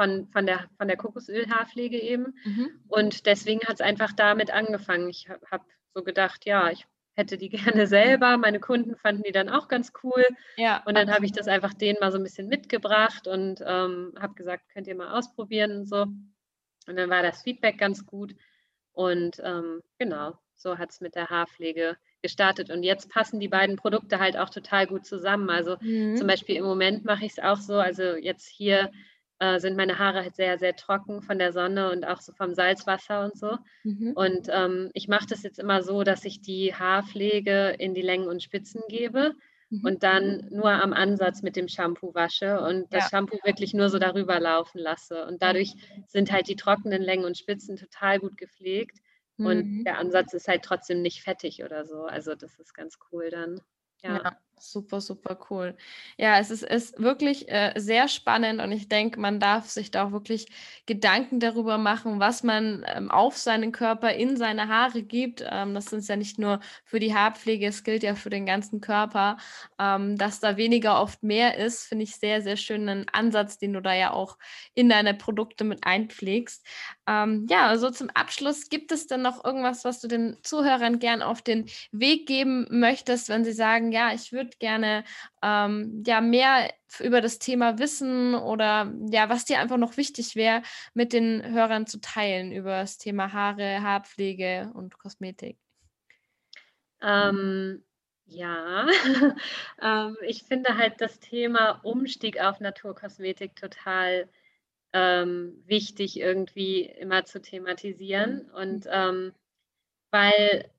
von, 0.00 0.28
von 0.28 0.46
der, 0.46 0.66
von 0.78 0.88
der 0.88 0.96
Kokosölhaarpflege 0.96 2.00
eben. 2.00 2.34
Mhm. 2.44 2.70
Und 2.88 3.26
deswegen 3.26 3.60
hat 3.66 3.74
es 3.74 3.80
einfach 3.82 4.12
damit 4.14 4.50
angefangen. 4.50 5.10
Ich 5.10 5.28
habe 5.28 5.46
hab 5.50 5.66
so 5.92 6.02
gedacht, 6.02 6.46
ja, 6.46 6.70
ich 6.70 6.86
hätte 7.16 7.36
die 7.36 7.50
gerne 7.84 7.86
selber. 7.86 8.38
Meine 8.38 8.60
Kunden 8.60 8.96
fanden 8.96 9.24
die 9.24 9.32
dann 9.32 9.50
auch 9.50 9.68
ganz 9.68 9.92
cool. 10.02 10.24
Ja, 10.56 10.82
und 10.86 10.96
dann 10.96 11.12
habe 11.12 11.26
ich 11.26 11.32
das 11.32 11.48
einfach 11.48 11.74
denen 11.74 11.98
mal 12.00 12.10
so 12.10 12.16
ein 12.16 12.22
bisschen 12.22 12.48
mitgebracht 12.48 13.28
und 13.28 13.62
ähm, 13.66 14.14
habe 14.18 14.32
gesagt, 14.36 14.70
könnt 14.72 14.86
ihr 14.86 14.94
mal 14.94 15.18
ausprobieren 15.18 15.80
und 15.80 15.86
so. 15.86 16.06
Und 16.86 16.96
dann 16.96 17.10
war 17.10 17.22
das 17.22 17.42
Feedback 17.42 17.76
ganz 17.76 18.06
gut. 18.06 18.34
Und 18.92 19.38
ähm, 19.44 19.82
genau, 19.98 20.38
so 20.56 20.78
hat 20.78 20.92
es 20.92 21.02
mit 21.02 21.14
der 21.14 21.28
Haarpflege 21.28 21.98
gestartet. 22.22 22.70
Und 22.70 22.84
jetzt 22.84 23.10
passen 23.10 23.38
die 23.38 23.48
beiden 23.48 23.76
Produkte 23.76 24.18
halt 24.18 24.38
auch 24.38 24.48
total 24.48 24.86
gut 24.86 25.04
zusammen. 25.04 25.50
Also 25.50 25.76
mhm. 25.82 26.16
zum 26.16 26.26
Beispiel 26.26 26.56
im 26.56 26.64
Moment 26.64 27.04
mache 27.04 27.26
ich 27.26 27.32
es 27.32 27.38
auch 27.38 27.58
so, 27.58 27.74
also 27.74 28.16
jetzt 28.16 28.48
hier 28.48 28.90
äh, 29.40 29.58
sind 29.58 29.76
meine 29.76 29.98
Haare 29.98 30.22
halt 30.22 30.36
sehr, 30.36 30.58
sehr 30.58 30.76
trocken 30.76 31.22
von 31.22 31.38
der 31.38 31.52
Sonne 31.52 31.90
und 31.90 32.04
auch 32.04 32.20
so 32.20 32.32
vom 32.32 32.54
Salzwasser 32.54 33.24
und 33.24 33.36
so. 33.36 33.56
Mhm. 33.84 34.12
Und 34.14 34.48
ähm, 34.50 34.90
ich 34.92 35.08
mache 35.08 35.26
das 35.28 35.42
jetzt 35.42 35.58
immer 35.58 35.82
so, 35.82 36.04
dass 36.04 36.24
ich 36.26 36.42
die 36.42 36.74
Haarpflege 36.74 37.74
in 37.78 37.94
die 37.94 38.02
Längen 38.02 38.28
und 38.28 38.42
Spitzen 38.42 38.82
gebe 38.88 39.34
mhm. 39.70 39.84
und 39.84 40.02
dann 40.02 40.46
nur 40.50 40.70
am 40.70 40.92
Ansatz 40.92 41.42
mit 41.42 41.56
dem 41.56 41.68
Shampoo 41.68 42.14
wasche 42.14 42.60
und 42.60 42.92
das 42.92 43.04
ja. 43.04 43.18
Shampoo 43.18 43.38
wirklich 43.42 43.72
nur 43.72 43.88
so 43.88 43.98
darüber 43.98 44.38
laufen 44.38 44.78
lasse. 44.78 45.26
Und 45.26 45.42
dadurch 45.42 45.74
sind 46.06 46.30
halt 46.30 46.46
die 46.46 46.56
trockenen 46.56 47.02
Längen 47.02 47.24
und 47.24 47.38
Spitzen 47.38 47.76
total 47.76 48.20
gut 48.20 48.36
gepflegt. 48.36 48.98
Und 49.38 49.78
mhm. 49.78 49.84
der 49.84 49.96
Ansatz 49.96 50.34
ist 50.34 50.48
halt 50.48 50.62
trotzdem 50.64 51.00
nicht 51.00 51.22
fettig 51.22 51.64
oder 51.64 51.86
so. 51.86 52.04
Also 52.04 52.34
das 52.34 52.58
ist 52.58 52.74
ganz 52.74 52.98
cool 53.10 53.30
dann. 53.30 53.62
ja. 54.02 54.16
ja. 54.22 54.36
Super, 54.62 55.00
super 55.00 55.38
cool. 55.48 55.74
Ja, 56.18 56.38
es 56.38 56.50
ist, 56.50 56.62
ist 56.62 56.98
wirklich 57.00 57.48
äh, 57.48 57.72
sehr 57.76 58.08
spannend 58.08 58.60
und 58.60 58.72
ich 58.72 58.88
denke, 58.90 59.18
man 59.18 59.40
darf 59.40 59.70
sich 59.70 59.90
da 59.90 60.04
auch 60.04 60.12
wirklich 60.12 60.48
Gedanken 60.84 61.40
darüber 61.40 61.78
machen, 61.78 62.20
was 62.20 62.42
man 62.42 62.84
ähm, 62.94 63.10
auf 63.10 63.38
seinen 63.38 63.72
Körper, 63.72 64.12
in 64.12 64.36
seine 64.36 64.68
Haare 64.68 65.02
gibt. 65.02 65.42
Ähm, 65.50 65.72
das 65.72 65.94
ist 65.94 66.10
ja 66.10 66.16
nicht 66.16 66.38
nur 66.38 66.60
für 66.84 67.00
die 67.00 67.14
Haarpflege, 67.14 67.66
es 67.66 67.84
gilt 67.84 68.02
ja 68.02 68.14
für 68.14 68.28
den 68.28 68.44
ganzen 68.44 68.82
Körper. 68.82 69.38
Ähm, 69.78 70.18
dass 70.18 70.40
da 70.40 70.58
weniger 70.58 71.00
oft 71.00 71.22
mehr 71.22 71.56
ist, 71.56 71.84
finde 71.86 72.04
ich 72.04 72.16
sehr, 72.16 72.42
sehr 72.42 72.58
schönen 72.58 73.08
Ansatz, 73.08 73.56
den 73.56 73.72
du 73.72 73.80
da 73.80 73.94
ja 73.94 74.10
auch 74.12 74.36
in 74.74 74.90
deine 74.90 75.14
Produkte 75.14 75.64
mit 75.64 75.84
einpflegst. 75.86 76.66
Ähm, 77.06 77.46
ja, 77.50 77.66
also 77.66 77.90
zum 77.90 78.10
Abschluss, 78.10 78.68
gibt 78.68 78.92
es 78.92 79.06
denn 79.06 79.22
noch 79.22 79.42
irgendwas, 79.44 79.84
was 79.84 80.00
du 80.00 80.08
den 80.08 80.36
Zuhörern 80.42 80.98
gern 80.98 81.22
auf 81.22 81.40
den 81.42 81.66
Weg 81.92 82.26
geben 82.26 82.66
möchtest, 82.70 83.28
wenn 83.28 83.44
sie 83.44 83.52
sagen, 83.52 83.92
ja, 83.92 84.12
ich 84.12 84.32
würde 84.32 84.49
gerne 84.58 85.04
ähm, 85.42 86.02
ja 86.06 86.20
mehr 86.20 86.72
über 86.98 87.20
das 87.20 87.38
Thema 87.38 87.78
wissen 87.78 88.34
oder 88.34 88.92
ja, 89.10 89.28
was 89.28 89.44
dir 89.44 89.60
einfach 89.60 89.76
noch 89.76 89.96
wichtig 89.96 90.34
wäre, 90.34 90.62
mit 90.94 91.12
den 91.12 91.42
Hörern 91.52 91.86
zu 91.86 92.00
teilen 92.00 92.52
über 92.52 92.80
das 92.80 92.98
Thema 92.98 93.32
Haare, 93.32 93.82
Haarpflege 93.82 94.70
und 94.74 94.98
Kosmetik? 94.98 95.56
Ähm, 97.02 97.84
ja, 98.26 98.86
ähm, 99.82 100.16
ich 100.22 100.44
finde 100.44 100.76
halt 100.76 101.00
das 101.00 101.20
Thema 101.20 101.80
Umstieg 101.82 102.40
auf 102.40 102.60
Naturkosmetik 102.60 103.56
total 103.56 104.28
ähm, 104.92 105.62
wichtig 105.66 106.18
irgendwie 106.18 106.82
immer 106.82 107.24
zu 107.24 107.40
thematisieren 107.40 108.50
und 108.50 108.86
ähm, 108.90 109.32
weil 110.10 110.70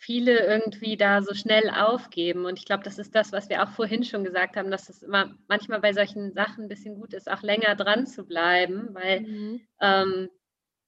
viele 0.00 0.46
irgendwie 0.46 0.96
da 0.96 1.22
so 1.22 1.34
schnell 1.34 1.70
aufgeben. 1.70 2.44
Und 2.46 2.58
ich 2.58 2.64
glaube, 2.64 2.84
das 2.84 2.98
ist 2.98 3.14
das, 3.14 3.32
was 3.32 3.48
wir 3.48 3.62
auch 3.62 3.70
vorhin 3.70 4.04
schon 4.04 4.22
gesagt 4.22 4.56
haben, 4.56 4.70
dass 4.70 4.88
es 4.88 5.02
immer 5.02 5.34
manchmal 5.48 5.80
bei 5.80 5.92
solchen 5.92 6.32
Sachen 6.32 6.64
ein 6.64 6.68
bisschen 6.68 6.94
gut 6.94 7.12
ist, 7.12 7.30
auch 7.30 7.42
länger 7.42 7.74
dran 7.74 8.06
zu 8.06 8.24
bleiben, 8.24 8.94
weil 8.94 9.20
mhm. 9.20 9.60
ähm, 9.80 10.28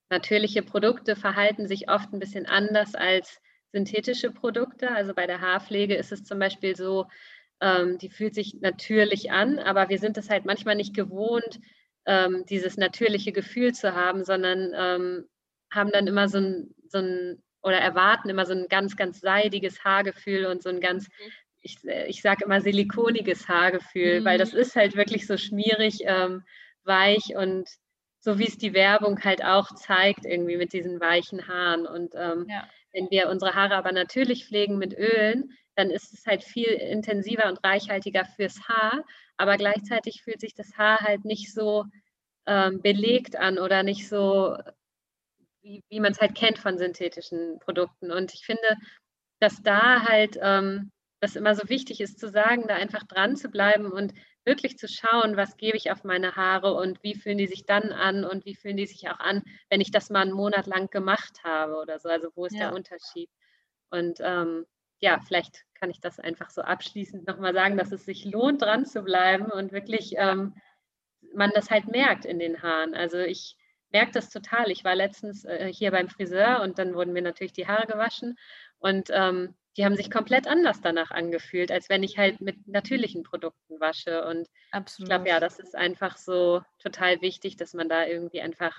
natürliche 0.09 0.63
Produkte 0.63 1.17
verhalten 1.17 1.67
sich 1.67 1.89
oft 1.89 2.13
ein 2.13 2.19
bisschen 2.19 2.45
anders 2.45 2.95
als 2.95 3.41
synthetische 3.73 4.31
Produkte. 4.31 4.91
Also 4.91 5.13
bei 5.13 5.27
der 5.27 5.41
Haarpflege 5.41 5.95
ist 5.95 6.13
es 6.13 6.23
zum 6.23 6.39
Beispiel 6.39 6.77
so, 6.77 7.05
ähm, 7.59 7.97
die 7.97 8.09
fühlt 8.09 8.33
sich 8.33 8.61
natürlich 8.61 9.29
an, 9.29 9.59
aber 9.59 9.89
wir 9.89 9.99
sind 9.99 10.17
es 10.17 10.29
halt 10.29 10.45
manchmal 10.45 10.75
nicht 10.75 10.95
gewohnt, 10.95 11.59
ähm, 12.05 12.45
dieses 12.49 12.77
natürliche 12.77 13.33
Gefühl 13.33 13.73
zu 13.73 13.93
haben, 13.93 14.23
sondern 14.23 14.71
ähm, 14.73 15.25
haben 15.69 15.91
dann 15.91 16.07
immer 16.07 16.29
so 16.29 16.37
ein, 16.37 16.75
so 16.87 16.99
ein 16.99 17.43
oder 17.61 17.77
erwarten 17.77 18.29
immer 18.29 18.45
so 18.45 18.53
ein 18.53 18.67
ganz, 18.69 18.95
ganz 18.95 19.19
seidiges 19.19 19.83
Haargefühl 19.83 20.45
und 20.45 20.63
so 20.63 20.69
ein 20.69 20.79
ganz, 20.79 21.07
mhm. 21.07 21.31
ich, 21.61 21.77
ich 22.07 22.21
sage 22.21 22.45
immer 22.45 22.61
silikoniges 22.61 23.47
Haargefühl, 23.47 24.21
mhm. 24.21 24.25
weil 24.25 24.37
das 24.37 24.53
mhm. 24.53 24.59
ist 24.59 24.75
halt 24.75 24.95
wirklich 24.95 25.27
so 25.27 25.37
schmierig, 25.37 25.99
ähm, 26.05 26.43
weich 26.83 27.35
und 27.35 27.69
so 28.19 28.37
wie 28.37 28.47
es 28.47 28.57
die 28.57 28.73
Werbung 28.73 29.23
halt 29.23 29.43
auch 29.43 29.73
zeigt, 29.75 30.25
irgendwie 30.25 30.57
mit 30.57 30.73
diesen 30.73 30.99
weichen 30.99 31.47
Haaren. 31.47 31.87
Und 31.87 32.13
ähm, 32.15 32.45
ja. 32.47 32.67
wenn 32.93 33.09
wir 33.09 33.29
unsere 33.29 33.55
Haare 33.55 33.75
aber 33.75 33.91
natürlich 33.91 34.45
pflegen 34.45 34.77
mit 34.77 34.93
Ölen, 34.93 35.51
dann 35.75 35.89
ist 35.89 36.13
es 36.13 36.25
halt 36.27 36.43
viel 36.43 36.67
intensiver 36.67 37.47
und 37.47 37.63
reichhaltiger 37.63 38.25
fürs 38.25 38.67
Haar, 38.67 39.03
aber 39.37 39.57
gleichzeitig 39.57 40.21
fühlt 40.21 40.39
sich 40.39 40.53
das 40.53 40.77
Haar 40.77 40.99
halt 40.99 41.25
nicht 41.25 41.51
so 41.51 41.85
ähm, 42.45 42.81
belegt 42.81 43.35
an 43.37 43.57
oder 43.57 43.81
nicht 43.81 44.07
so 44.07 44.55
wie, 45.61 45.83
wie 45.89 45.99
man 45.99 46.11
es 46.11 46.19
halt 46.19 46.35
kennt 46.35 46.57
von 46.57 46.77
synthetischen 46.77 47.59
Produkten. 47.59 48.11
Und 48.11 48.33
ich 48.33 48.45
finde, 48.45 48.77
dass 49.39 49.61
da 49.63 50.03
halt 50.03 50.37
ähm, 50.41 50.91
das 51.21 51.35
immer 51.35 51.55
so 51.55 51.69
wichtig 51.69 52.01
ist 52.01 52.19
zu 52.19 52.29
sagen, 52.29 52.67
da 52.67 52.75
einfach 52.75 53.03
dran 53.03 53.35
zu 53.35 53.49
bleiben 53.49 53.91
und 53.91 54.13
wirklich 54.43 54.77
zu 54.77 54.87
schauen, 54.87 55.37
was 55.37 55.55
gebe 55.57 55.77
ich 55.77 55.91
auf 55.91 56.03
meine 56.03 56.35
Haare 56.35 56.73
und 56.73 57.01
wie 57.03 57.13
fühlen 57.13 57.37
die 57.37 57.47
sich 57.47 57.65
dann 57.65 57.91
an 57.91 58.25
und 58.25 58.45
wie 58.45 58.55
fühlen 58.55 58.77
die 58.77 58.87
sich 58.87 59.07
auch 59.07 59.19
an, 59.19 59.43
wenn 59.69 59.81
ich 59.81 59.91
das 59.91 60.09
mal 60.09 60.21
einen 60.21 60.31
Monat 60.31 60.65
lang 60.65 60.89
gemacht 60.89 61.43
habe 61.43 61.75
oder 61.75 61.99
so. 61.99 62.09
Also 62.09 62.29
wo 62.35 62.45
ist 62.45 62.55
ja. 62.55 62.69
der 62.69 62.73
Unterschied? 62.73 63.29
Und 63.91 64.19
ähm, 64.21 64.65
ja, 64.99 65.19
vielleicht 65.19 65.63
kann 65.75 65.91
ich 65.91 65.99
das 65.99 66.19
einfach 66.19 66.49
so 66.49 66.61
abschließend 66.61 67.27
nochmal 67.27 67.53
sagen, 67.53 67.77
dass 67.77 67.91
es 67.91 68.05
sich 68.05 68.25
lohnt, 68.25 68.61
dran 68.61 68.85
zu 68.85 69.03
bleiben 69.03 69.45
und 69.45 69.71
wirklich 69.71 70.13
ähm, 70.17 70.55
man 71.33 71.51
das 71.53 71.69
halt 71.69 71.87
merkt 71.87 72.25
in 72.25 72.39
den 72.39 72.63
Haaren. 72.63 72.95
Also 72.95 73.19
ich 73.19 73.55
merke 73.91 74.11
das 74.11 74.29
total. 74.29 74.69
Ich 74.71 74.83
war 74.83 74.95
letztens 74.95 75.45
äh, 75.45 75.71
hier 75.71 75.91
beim 75.91 76.09
Friseur 76.09 76.61
und 76.61 76.79
dann 76.79 76.93
wurden 76.95 77.13
mir 77.13 77.21
natürlich 77.21 77.53
die 77.53 77.67
Haare 77.67 77.87
gewaschen 77.87 78.37
und 78.79 79.09
ähm, 79.11 79.55
die 79.77 79.85
haben 79.85 79.95
sich 79.95 80.11
komplett 80.11 80.47
anders 80.47 80.81
danach 80.81 81.11
angefühlt, 81.11 81.71
als 81.71 81.87
wenn 81.87 82.03
ich 82.03 82.17
halt 82.17 82.41
mit 82.41 82.67
natürlichen 82.67 83.23
Produkten 83.23 83.79
wasche. 83.79 84.25
Und 84.25 84.49
Absolut. 84.71 85.07
ich 85.07 85.09
glaube, 85.09 85.29
ja, 85.29 85.39
das 85.39 85.59
ist 85.59 85.75
einfach 85.75 86.17
so 86.17 86.61
total 86.79 87.21
wichtig, 87.21 87.55
dass 87.55 87.73
man 87.73 87.87
da 87.87 88.05
irgendwie 88.05 88.41
einfach 88.41 88.75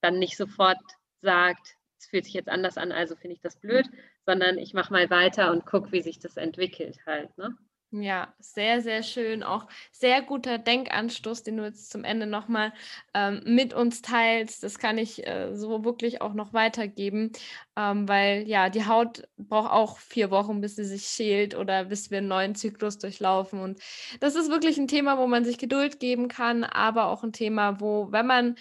dann 0.00 0.18
nicht 0.18 0.36
sofort 0.36 0.78
sagt, 1.20 1.76
es 1.98 2.06
fühlt 2.06 2.24
sich 2.24 2.34
jetzt 2.34 2.48
anders 2.48 2.78
an, 2.78 2.92
also 2.92 3.14
finde 3.14 3.34
ich 3.34 3.40
das 3.40 3.60
blöd, 3.60 3.86
sondern 4.26 4.58
ich 4.58 4.74
mache 4.74 4.92
mal 4.92 5.10
weiter 5.10 5.52
und 5.52 5.66
gucke, 5.66 5.92
wie 5.92 6.02
sich 6.02 6.18
das 6.18 6.36
entwickelt 6.36 6.98
halt. 7.06 7.36
Ne? 7.38 7.56
Ja, 7.92 8.32
sehr, 8.38 8.82
sehr 8.82 9.02
schön. 9.02 9.42
Auch 9.42 9.66
sehr 9.90 10.22
guter 10.22 10.58
Denkanstoß, 10.58 11.42
den 11.42 11.56
du 11.56 11.64
jetzt 11.64 11.90
zum 11.90 12.04
Ende 12.04 12.24
nochmal 12.26 12.72
ähm, 13.14 13.42
mit 13.44 13.74
uns 13.74 14.00
teilst. 14.00 14.62
Das 14.62 14.78
kann 14.78 14.96
ich 14.96 15.26
äh, 15.26 15.56
so 15.56 15.84
wirklich 15.84 16.22
auch 16.22 16.32
noch 16.34 16.52
weitergeben, 16.52 17.32
ähm, 17.76 18.08
weil 18.08 18.46
ja, 18.46 18.68
die 18.70 18.86
Haut 18.86 19.26
braucht 19.38 19.72
auch 19.72 19.98
vier 19.98 20.30
Wochen, 20.30 20.60
bis 20.60 20.76
sie 20.76 20.84
sich 20.84 21.06
schält 21.06 21.56
oder 21.56 21.86
bis 21.86 22.12
wir 22.12 22.18
einen 22.18 22.28
neuen 22.28 22.54
Zyklus 22.54 22.98
durchlaufen. 22.98 23.60
Und 23.60 23.80
das 24.20 24.36
ist 24.36 24.50
wirklich 24.50 24.78
ein 24.78 24.86
Thema, 24.86 25.18
wo 25.18 25.26
man 25.26 25.44
sich 25.44 25.58
Geduld 25.58 25.98
geben 25.98 26.28
kann, 26.28 26.62
aber 26.62 27.06
auch 27.06 27.24
ein 27.24 27.32
Thema, 27.32 27.80
wo, 27.80 28.12
wenn 28.12 28.26
man 28.26 28.54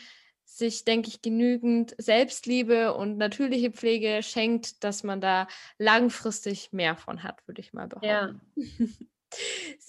sich, 0.43 0.85
denke 0.85 1.07
ich, 1.09 1.21
genügend 1.21 1.93
Selbstliebe 1.99 2.95
und 2.95 3.17
natürliche 3.17 3.69
Pflege 3.69 4.23
schenkt, 4.23 4.83
dass 4.83 5.03
man 5.03 5.21
da 5.21 5.47
langfristig 5.77 6.73
mehr 6.73 6.95
von 6.95 7.21
hat, 7.21 7.47
würde 7.47 7.61
ich 7.61 7.73
mal 7.73 7.87
behaupten. 7.87 8.41
Ja. 8.55 8.65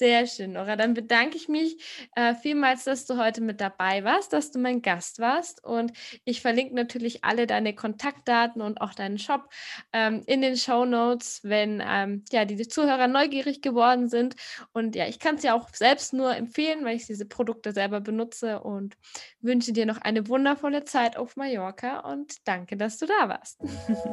Sehr 0.00 0.26
schön, 0.26 0.52
Nora. 0.54 0.76
Dann 0.76 0.94
bedanke 0.94 1.36
ich 1.36 1.50
mich 1.50 2.08
äh, 2.14 2.34
vielmals, 2.34 2.84
dass 2.84 3.04
du 3.04 3.18
heute 3.18 3.42
mit 3.42 3.60
dabei 3.60 4.02
warst, 4.02 4.32
dass 4.32 4.50
du 4.50 4.58
mein 4.58 4.80
Gast 4.80 5.18
warst. 5.18 5.62
Und 5.62 5.92
ich 6.24 6.40
verlinke 6.40 6.74
natürlich 6.74 7.22
alle 7.22 7.46
deine 7.46 7.74
Kontaktdaten 7.74 8.62
und 8.62 8.80
auch 8.80 8.94
deinen 8.94 9.18
Shop 9.18 9.50
ähm, 9.92 10.22
in 10.24 10.40
den 10.40 10.56
Show 10.56 10.86
Notes, 10.86 11.40
wenn 11.42 11.82
ähm, 11.86 12.24
ja, 12.32 12.46
die 12.46 12.66
Zuhörer 12.66 13.08
neugierig 13.08 13.60
geworden 13.60 14.08
sind. 14.08 14.36
Und 14.72 14.96
ja, 14.96 15.06
ich 15.06 15.18
kann 15.18 15.34
es 15.34 15.42
ja 15.42 15.52
auch 15.52 15.68
selbst 15.74 16.14
nur 16.14 16.34
empfehlen, 16.34 16.82
weil 16.82 16.96
ich 16.96 17.04
diese 17.04 17.26
Produkte 17.26 17.72
selber 17.72 18.00
benutze 18.00 18.60
und 18.60 18.96
wünsche 19.42 19.74
dir 19.74 19.84
noch 19.84 19.98
eine 19.98 20.28
wundervolle 20.28 20.84
Zeit 20.84 21.18
auf 21.18 21.36
Mallorca 21.36 21.98
und 22.10 22.36
danke, 22.48 22.78
dass 22.78 22.96
du 22.96 23.04
da 23.04 23.28
warst. 23.28 23.60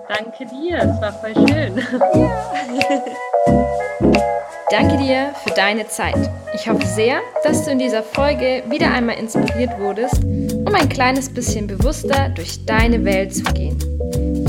Danke 0.10 0.48
dir, 0.48 0.80
es 0.80 1.00
war 1.00 1.14
voll 1.14 1.34
schön. 1.48 1.78
Ja. 4.12 4.34
Danke 4.70 4.98
dir 4.98 5.34
für 5.46 5.54
deine 5.54 5.88
Zeit. 5.88 6.30
Ich 6.54 6.68
hoffe 6.68 6.86
sehr, 6.86 7.22
dass 7.44 7.64
du 7.64 7.72
in 7.72 7.80
dieser 7.80 8.04
Folge 8.04 8.64
wieder 8.70 8.92
einmal 8.92 9.18
inspiriert 9.18 9.80
wurdest, 9.80 10.22
um 10.26 10.76
ein 10.76 10.90
kleines 10.90 11.30
bisschen 11.30 11.68
bewusster 11.68 12.28
durch 12.36 12.66
deine 12.66 13.06
Welt 13.06 13.34
zu 13.34 13.44
gehen. 13.54 13.78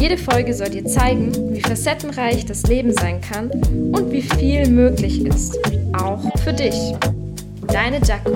Jede 0.00 0.18
Folge 0.18 0.54
soll 0.54 0.70
dir 0.70 0.85
zeigen, 0.87 1.54
wie 1.54 1.61
facettenreich 1.61 2.44
das 2.46 2.64
Leben 2.64 2.92
sein 2.92 3.20
kann 3.20 3.50
und 3.50 4.11
wie 4.11 4.22
viel 4.22 4.68
möglich 4.68 5.24
ist, 5.24 5.57
auch 5.96 6.20
für 6.42 6.52
dich. 6.52 6.74
Deine 7.68 8.00
Jaco. 8.04 8.33